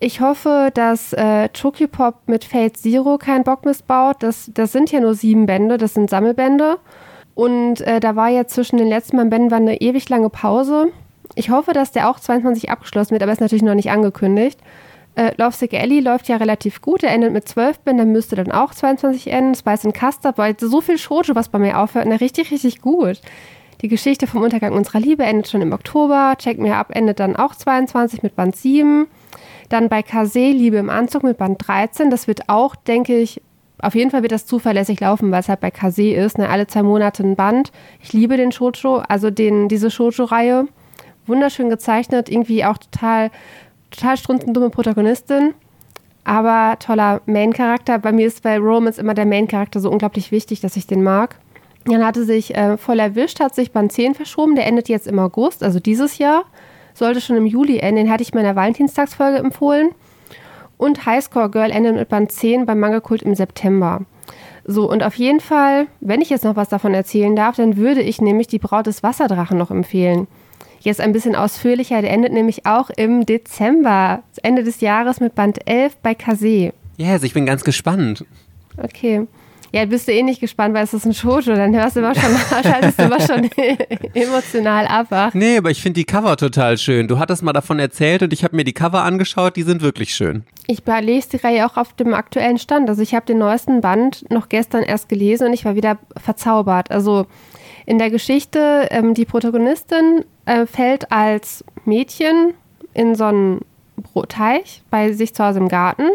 [0.00, 1.48] Ich hoffe, dass äh,
[1.90, 4.16] Pop mit Fate Zero keinen Bock missbaut.
[4.20, 6.78] Das, das sind ja nur sieben Bände, das sind Sammelbände.
[7.34, 10.92] Und äh, da war jetzt zwischen den letzten beiden Bänden eine ewig lange Pause.
[11.34, 14.60] Ich hoffe, dass der auch 22 abgeschlossen wird, aber ist natürlich noch nicht angekündigt.
[15.18, 17.02] Äh, Lovesick Ellie läuft ja relativ gut.
[17.02, 19.56] Er endet mit 12 Bänden, müsste dann auch 22 enden.
[19.56, 23.20] Spice and Custard weil so viel Shoujo, was bei mir aufhört, ne, richtig, richtig gut.
[23.82, 26.34] Die Geschichte vom Untergang unserer Liebe endet schon im Oktober.
[26.38, 29.08] Check Me Up endet dann auch 22 mit Band 7.
[29.68, 32.10] Dann bei Kase Liebe im Anzug mit Band 13.
[32.10, 33.42] Das wird auch, denke ich,
[33.80, 36.38] auf jeden Fall wird das zuverlässig laufen, weil es halt bei Kase ist.
[36.38, 36.48] Ne?
[36.48, 37.72] Alle zwei Monate ein Band.
[38.00, 40.68] Ich liebe den Shoujo, also den, diese Shoujo-Reihe.
[41.26, 43.30] Wunderschön gezeichnet, irgendwie auch total,
[43.90, 45.54] total strunzendumme Protagonistin.
[46.24, 47.98] Aber toller Main-Charakter.
[47.98, 51.36] Bei mir ist bei Romance immer der Main-Charakter so unglaublich wichtig, dass ich den mag.
[51.84, 54.54] Dann hatte sich äh, voll erwischt, hat sich Band 10 verschoben.
[54.54, 56.44] Der endet jetzt im August, also dieses Jahr
[56.92, 58.04] sollte schon im Juli enden.
[58.04, 59.90] Den hatte ich mir in der Valentinstagsfolge empfohlen.
[60.76, 64.02] Und Highscore Girl endet mit Band 10 beim Manga Kult im September.
[64.64, 68.02] So, und auf jeden Fall, wenn ich jetzt noch was davon erzählen darf, dann würde
[68.02, 70.28] ich nämlich die Braut des Wasserdrachen noch empfehlen.
[70.80, 75.68] Jetzt ein bisschen ausführlicher, der endet nämlich auch im Dezember, Ende des Jahres mit Band
[75.68, 76.72] 11 bei Kase.
[76.96, 78.24] Yes, ich bin ganz gespannt.
[78.76, 79.26] Okay.
[79.70, 82.14] Ja, bist du eh nicht gespannt, weil es ist ein Shoujo, dann hörst du immer
[82.14, 82.30] schon,
[82.62, 83.50] schaltest du immer schon
[84.14, 85.08] emotional ab.
[85.10, 85.34] Ach.
[85.34, 87.06] Nee, aber ich finde die Cover total schön.
[87.06, 90.14] Du hattest mal davon erzählt und ich habe mir die Cover angeschaut, die sind wirklich
[90.14, 90.44] schön.
[90.66, 92.88] Ich lese die Reihe auch auf dem aktuellen Stand.
[92.88, 96.90] Also ich habe den neuesten Band noch gestern erst gelesen und ich war wieder verzaubert.
[96.90, 97.26] Also
[97.88, 102.52] in der Geschichte, ähm, die Protagonistin äh, fällt als Mädchen
[102.92, 103.60] in so einen
[104.28, 106.10] Teich bei sich zu Hause im Garten,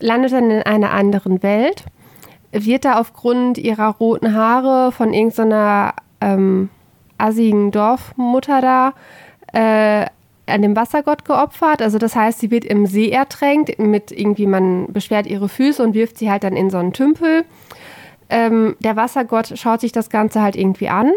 [0.00, 1.84] landet dann in einer anderen Welt
[2.50, 6.68] wird da aufgrund ihrer roten Haare von irgendeiner ähm,
[7.18, 8.94] assigen Dorfmutter da
[9.52, 10.06] äh,
[10.46, 11.82] an dem Wassergott geopfert.
[11.82, 15.94] Also das heißt, sie wird im See ertränkt, mit irgendwie, man beschwert ihre Füße und
[15.94, 17.44] wirft sie halt dann in so einen Tümpel.
[18.30, 21.12] Ähm, der Wassergott schaut sich das Ganze halt irgendwie an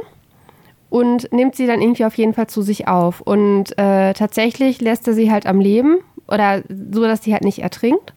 [0.89, 3.21] und nimmt sie dann irgendwie auf jeden Fall zu sich auf.
[3.21, 5.97] Und äh, tatsächlich lässt er sie halt am Leben
[6.27, 8.13] oder so, dass sie halt nicht ertrinkt.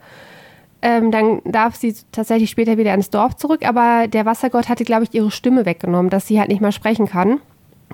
[0.82, 5.04] Ähm, dann darf sie tatsächlich später wieder ins Dorf zurück, aber der Wassergott hatte, glaube
[5.04, 7.40] ich, ihre Stimme weggenommen, dass sie halt nicht mehr sprechen kann.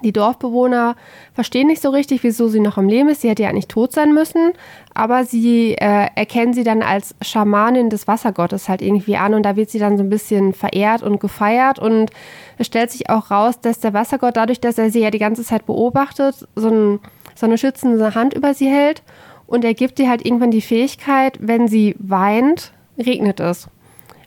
[0.03, 0.97] Die Dorfbewohner
[1.33, 3.21] verstehen nicht so richtig, wieso sie noch am Leben ist.
[3.21, 4.53] Sie hätte ja nicht tot sein müssen,
[4.95, 9.57] aber sie äh, erkennen sie dann als Schamanin des Wassergottes halt irgendwie an und da
[9.57, 12.11] wird sie dann so ein bisschen verehrt und gefeiert und
[12.59, 15.45] es stellt sich auch raus, dass der Wassergott dadurch, dass er sie ja die ganze
[15.45, 17.01] Zeit beobachtet, so, ein,
[17.34, 19.03] so eine schützende Hand über sie hält
[19.47, 23.68] und er gibt ihr halt irgendwann die Fähigkeit, wenn sie weint, regnet es.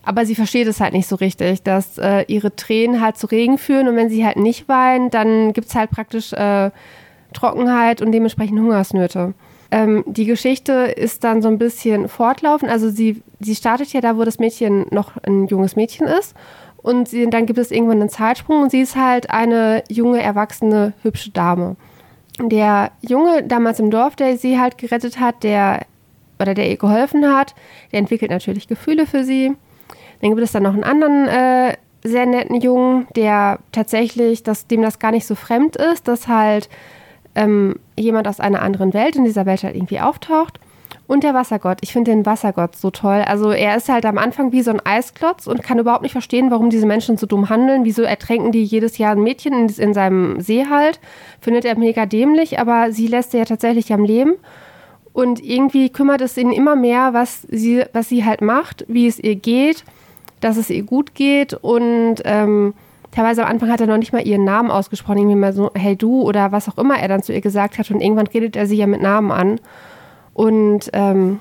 [0.04, 3.58] Aber sie versteht es halt nicht so richtig, dass äh, ihre Tränen halt zu Regen
[3.58, 6.70] führen und wenn sie halt nicht weint, dann gibt es halt praktisch äh,
[7.34, 9.34] Trockenheit und dementsprechend Hungersnöte.
[9.76, 12.72] Ähm, die Geschichte ist dann so ein bisschen fortlaufend.
[12.72, 16.34] Also sie, sie startet ja da, wo das Mädchen noch ein junges Mädchen ist.
[16.78, 20.94] Und sie, dann gibt es irgendwann einen Zeitsprung und sie ist halt eine junge, erwachsene,
[21.02, 21.76] hübsche Dame.
[22.40, 25.86] Der Junge damals im Dorf, der sie halt gerettet hat, der
[26.40, 27.54] oder der ihr geholfen hat.
[27.92, 29.58] Der entwickelt natürlich Gefühle für sie.
[30.22, 34.82] Dann gibt es dann noch einen anderen äh, sehr netten Jungen, der tatsächlich, dass dem
[34.82, 36.70] das gar nicht so fremd ist, dass halt
[37.36, 40.60] ähm, jemand aus einer anderen Welt in dieser Welt halt irgendwie auftaucht.
[41.08, 41.78] Und der Wassergott.
[41.82, 43.24] Ich finde den Wassergott so toll.
[43.28, 46.50] Also er ist halt am Anfang wie so ein Eisklotz und kann überhaupt nicht verstehen,
[46.50, 47.86] warum diese Menschen so dumm handeln.
[47.86, 51.00] Wieso ertränken die jedes Jahr ein Mädchen in, in seinem See halt.
[51.40, 54.34] Findet er mega dämlich, aber sie lässt er ja tatsächlich am Leben.
[55.14, 59.20] Und irgendwie kümmert es ihn immer mehr, was sie, was sie halt macht, wie es
[59.20, 59.84] ihr geht,
[60.42, 61.54] dass es ihr gut geht.
[61.54, 62.74] Und ähm,
[63.16, 65.96] teilweise am Anfang hat er noch nicht mal ihren Namen ausgesprochen, irgendwie mal so, hey
[65.96, 67.90] du oder was auch immer er dann zu ihr gesagt hat.
[67.90, 69.60] Und irgendwann redet er sie ja mit Namen an.
[70.34, 71.40] Und ähm,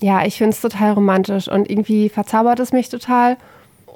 [0.00, 3.36] ja, ich finde es total romantisch und irgendwie verzaubert es mich total.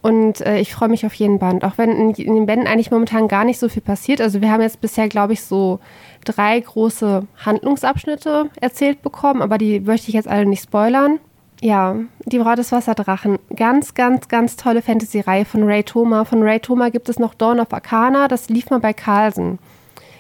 [0.03, 2.91] Und äh, ich freue mich auf jeden Band, auch wenn in, in, den Bänden eigentlich
[2.91, 4.21] momentan gar nicht so viel passiert.
[4.21, 5.79] Also wir haben jetzt bisher, glaube ich, so
[6.25, 11.21] drei große Handlungsabschnitte erzählt bekommen, aber die möchte ich jetzt alle nicht spoilern.
[11.63, 11.95] Ja,
[12.27, 13.39] die Braut des Wasserdrachen.
[13.55, 16.25] Ganz, ganz, ganz tolle Fantasy-Reihe von Ray Thoma.
[16.25, 19.59] Von Ray Thoma gibt es noch Dawn of Arcana, das lief mal bei Carlsen.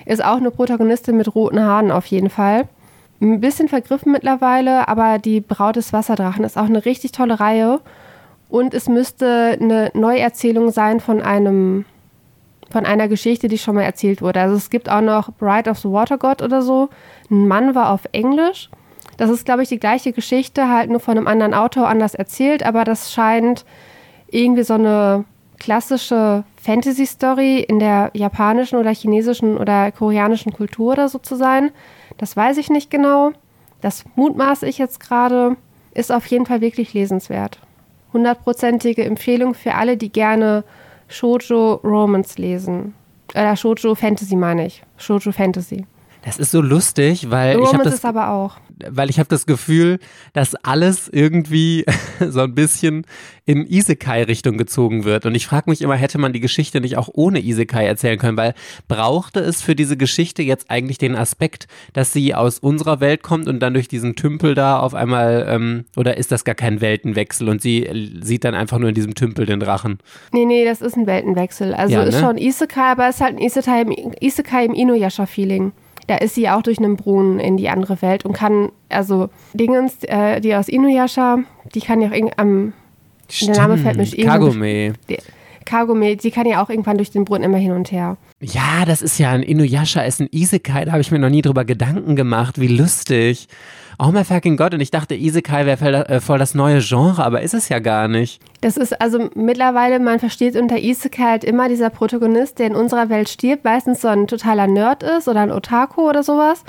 [0.06, 2.68] Ist auch eine Protagonistin mit roten Haaren auf jeden Fall
[3.22, 7.80] ein bisschen vergriffen mittlerweile, aber die Braut des Wasserdrachen ist auch eine richtig tolle Reihe.
[8.48, 11.86] Und es müsste eine Neuerzählung sein von einem
[12.70, 14.40] von einer Geschichte, die schon mal erzählt wurde.
[14.40, 16.88] Also es gibt auch noch Bride of the Water God oder so.
[17.30, 18.70] Ein Mann war auf Englisch.
[19.22, 22.64] Das ist, glaube ich, die gleiche Geschichte, halt nur von einem anderen Autor anders erzählt,
[22.66, 23.64] aber das scheint
[24.28, 25.24] irgendwie so eine
[25.60, 31.70] klassische Fantasy-Story in der japanischen oder chinesischen oder koreanischen Kultur oder so zu sein.
[32.18, 33.30] Das weiß ich nicht genau.
[33.80, 35.56] Das mutmaße ich jetzt gerade.
[35.94, 37.60] Ist auf jeden Fall wirklich lesenswert.
[38.12, 40.64] Hundertprozentige Empfehlung für alle, die gerne
[41.06, 42.96] Shoujo Romance lesen.
[43.36, 44.82] Oder Shoujo Fantasy meine ich.
[44.96, 45.86] Shoujo Fantasy.
[46.24, 48.56] Das ist so lustig, weil Romance ich habe das aber auch.
[48.88, 49.98] Weil ich habe das Gefühl,
[50.32, 51.84] dass alles irgendwie
[52.20, 53.04] so ein bisschen
[53.44, 55.26] in Isekai-Richtung gezogen wird.
[55.26, 58.36] Und ich frage mich immer, hätte man die Geschichte nicht auch ohne Isekai erzählen können?
[58.36, 58.54] Weil
[58.86, 63.48] brauchte es für diese Geschichte jetzt eigentlich den Aspekt, dass sie aus unserer Welt kommt
[63.48, 67.48] und dann durch diesen Tümpel da auf einmal, ähm, oder ist das gar kein Weltenwechsel
[67.48, 67.88] und sie
[68.22, 69.98] sieht dann einfach nur in diesem Tümpel den Drachen?
[70.32, 71.74] Nee, nee, das ist ein Weltenwechsel.
[71.74, 72.20] Also Ja, ist ne?
[72.20, 75.72] schon Isekai, aber es ist halt ein Isekai im, Isekai im Inuyasha-Feeling.
[76.06, 80.02] Da ist sie auch durch einen Brunnen in die andere Welt und kann, also Dingens,
[80.02, 81.38] äh, die aus Inuyasha,
[81.74, 82.72] die kann ja auch am
[83.40, 84.94] Der Name fällt mir Kagome.
[85.64, 88.16] Kagome, die kann ja auch irgendwann durch den Brunnen immer hin und her.
[88.40, 91.42] Ja, das ist ja ein Inuyasha, ist ein Isekai, da habe ich mir noch nie
[91.42, 93.46] drüber Gedanken gemacht, wie lustig.
[93.98, 97.24] Oh mein fucking Gott, und ich dachte, Isekai wäre voll, äh, voll das neue Genre,
[97.24, 98.40] aber ist es ja gar nicht.
[98.60, 103.08] Das ist also mittlerweile, man versteht unter Isekai halt immer dieser Protagonist, der in unserer
[103.08, 106.64] Welt stirbt, meistens so ein totaler Nerd ist oder ein Otaku oder sowas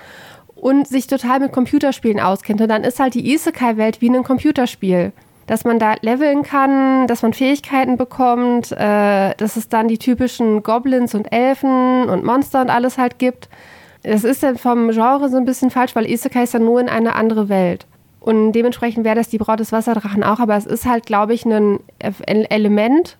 [0.64, 2.62] und sich total mit Computerspielen auskennt.
[2.62, 5.12] Und dann ist halt die Isekai-Welt wie ein Computerspiel.
[5.46, 10.64] Dass man da leveln kann, dass man Fähigkeiten bekommt, äh, dass es dann die typischen
[10.64, 13.50] Goblins und Elfen und Monster und alles halt gibt.
[14.04, 16.90] Das ist dann vom Genre so ein bisschen falsch, weil Isekai ist ja nur in
[16.90, 17.86] eine andere Welt.
[18.20, 21.46] Und dementsprechend wäre das die Braut des Wasserdrachen auch, aber es ist halt, glaube ich,
[21.46, 23.18] ein ein Element,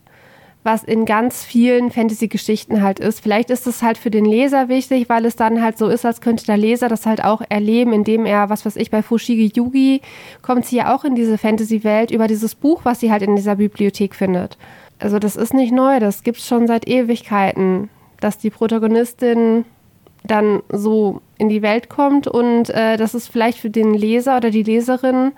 [0.64, 3.20] was in ganz vielen Fantasy-Geschichten halt ist.
[3.20, 6.22] Vielleicht ist es halt für den Leser wichtig, weil es dann halt so ist, als
[6.22, 10.02] könnte der Leser das halt auch erleben, indem er, was weiß ich, bei Fushigi Yugi
[10.42, 13.58] kommt sie ja auch in diese Fantasy-Welt über dieses Buch, was sie halt in dieser
[13.58, 14.58] Bibliothek findet.
[15.00, 17.90] Also das ist nicht neu, das gibt es schon seit Ewigkeiten,
[18.22, 19.66] dass die Protagonistin
[20.24, 24.50] dann so in die Welt kommt und äh, das ist vielleicht für den Leser oder
[24.50, 25.34] die Leserin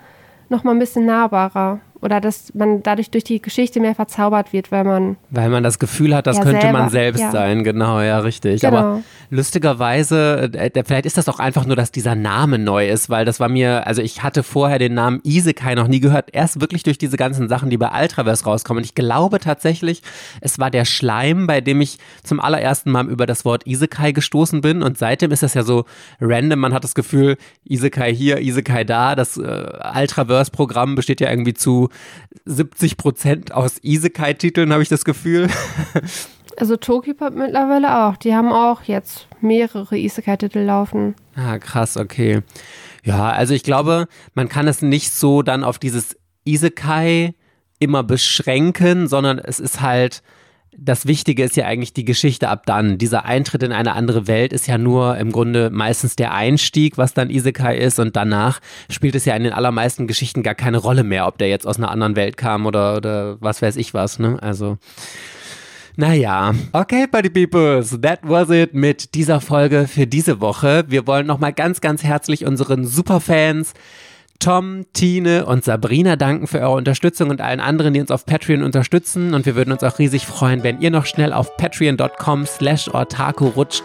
[0.48, 4.70] noch mal ein bisschen nahbarer oder dass man dadurch durch die Geschichte mehr verzaubert wird,
[4.70, 7.30] weil man Weil man das Gefühl hat, das Ja, könnte man selber, selbst ja.
[7.30, 8.60] sein, genau, ja, richtig.
[8.60, 8.76] Genau.
[8.76, 13.24] Aber lustigerweise, äh, vielleicht ist das auch einfach nur, dass dieser Name neu ist, weil
[13.24, 16.82] das war mir, also ich hatte vorher den Namen Isekai noch nie gehört, erst wirklich
[16.82, 18.80] durch diese ganzen Sachen, die bei Ultraverse rauskommen.
[18.80, 20.02] Und ich glaube tatsächlich,
[20.40, 24.60] es war der Schleim, bei dem ich zum allerersten Mal über das Wort Isekai gestoßen
[24.60, 24.82] bin.
[24.82, 25.84] Und seitdem ist das ja so
[26.20, 29.14] random, man hat das Gefühl, Isekai hier, Isekai da.
[29.14, 29.42] Das äh,
[29.96, 31.85] Ultraverse-Programm besteht ja irgendwie zu
[32.44, 35.48] 70 Prozent aus Isekai-Titeln, habe ich das Gefühl.
[36.56, 38.16] also Tokipop mittlerweile auch.
[38.16, 41.14] Die haben auch jetzt mehrere Isekai-Titel laufen.
[41.34, 42.42] Ah, krass, okay.
[43.04, 47.34] Ja, also ich glaube, man kann es nicht so dann auf dieses Isekai
[47.78, 50.22] immer beschränken, sondern es ist halt,
[50.78, 52.98] das Wichtige ist ja eigentlich die Geschichte ab dann.
[52.98, 57.14] Dieser Eintritt in eine andere Welt ist ja nur im Grunde meistens der Einstieg, was
[57.14, 58.60] dann Isekai ist und danach
[58.90, 61.78] spielt es ja in den allermeisten Geschichten gar keine Rolle mehr, ob der jetzt aus
[61.78, 64.38] einer anderen Welt kam oder, oder was weiß ich was, ne?
[64.42, 64.78] Also.
[65.98, 70.84] Naja, okay, Buddy Peoples, that was it mit dieser Folge für diese Woche.
[70.88, 73.72] Wir wollen nochmal ganz, ganz herzlich unseren Superfans
[74.38, 78.62] Tom, Tine und Sabrina danken für eure Unterstützung und allen anderen, die uns auf Patreon
[78.62, 79.34] unterstützen.
[79.34, 83.48] Und wir würden uns auch riesig freuen, wenn ihr noch schnell auf patreon.com slash ortaku
[83.48, 83.84] rutscht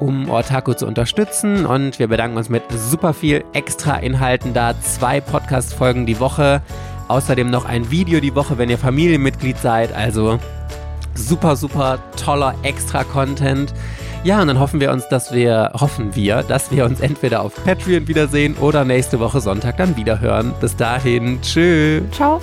[0.00, 1.66] um Ortaku zu unterstützen.
[1.66, 4.74] Und wir bedanken uns mit super viel extra Inhalten da.
[4.80, 6.62] Zwei Podcast-Folgen die Woche.
[7.08, 9.92] Außerdem noch ein Video die Woche, wenn ihr Familienmitglied seid.
[9.94, 10.38] Also
[11.14, 13.74] super, super toller Extra-Content.
[14.22, 17.54] Ja, und dann hoffen wir uns, dass wir, hoffen wir, dass wir uns entweder auf
[17.64, 20.52] Patreon wiedersehen oder nächste Woche Sonntag dann wieder hören.
[20.60, 22.02] Bis dahin, tschüss.
[22.12, 22.40] Ciao.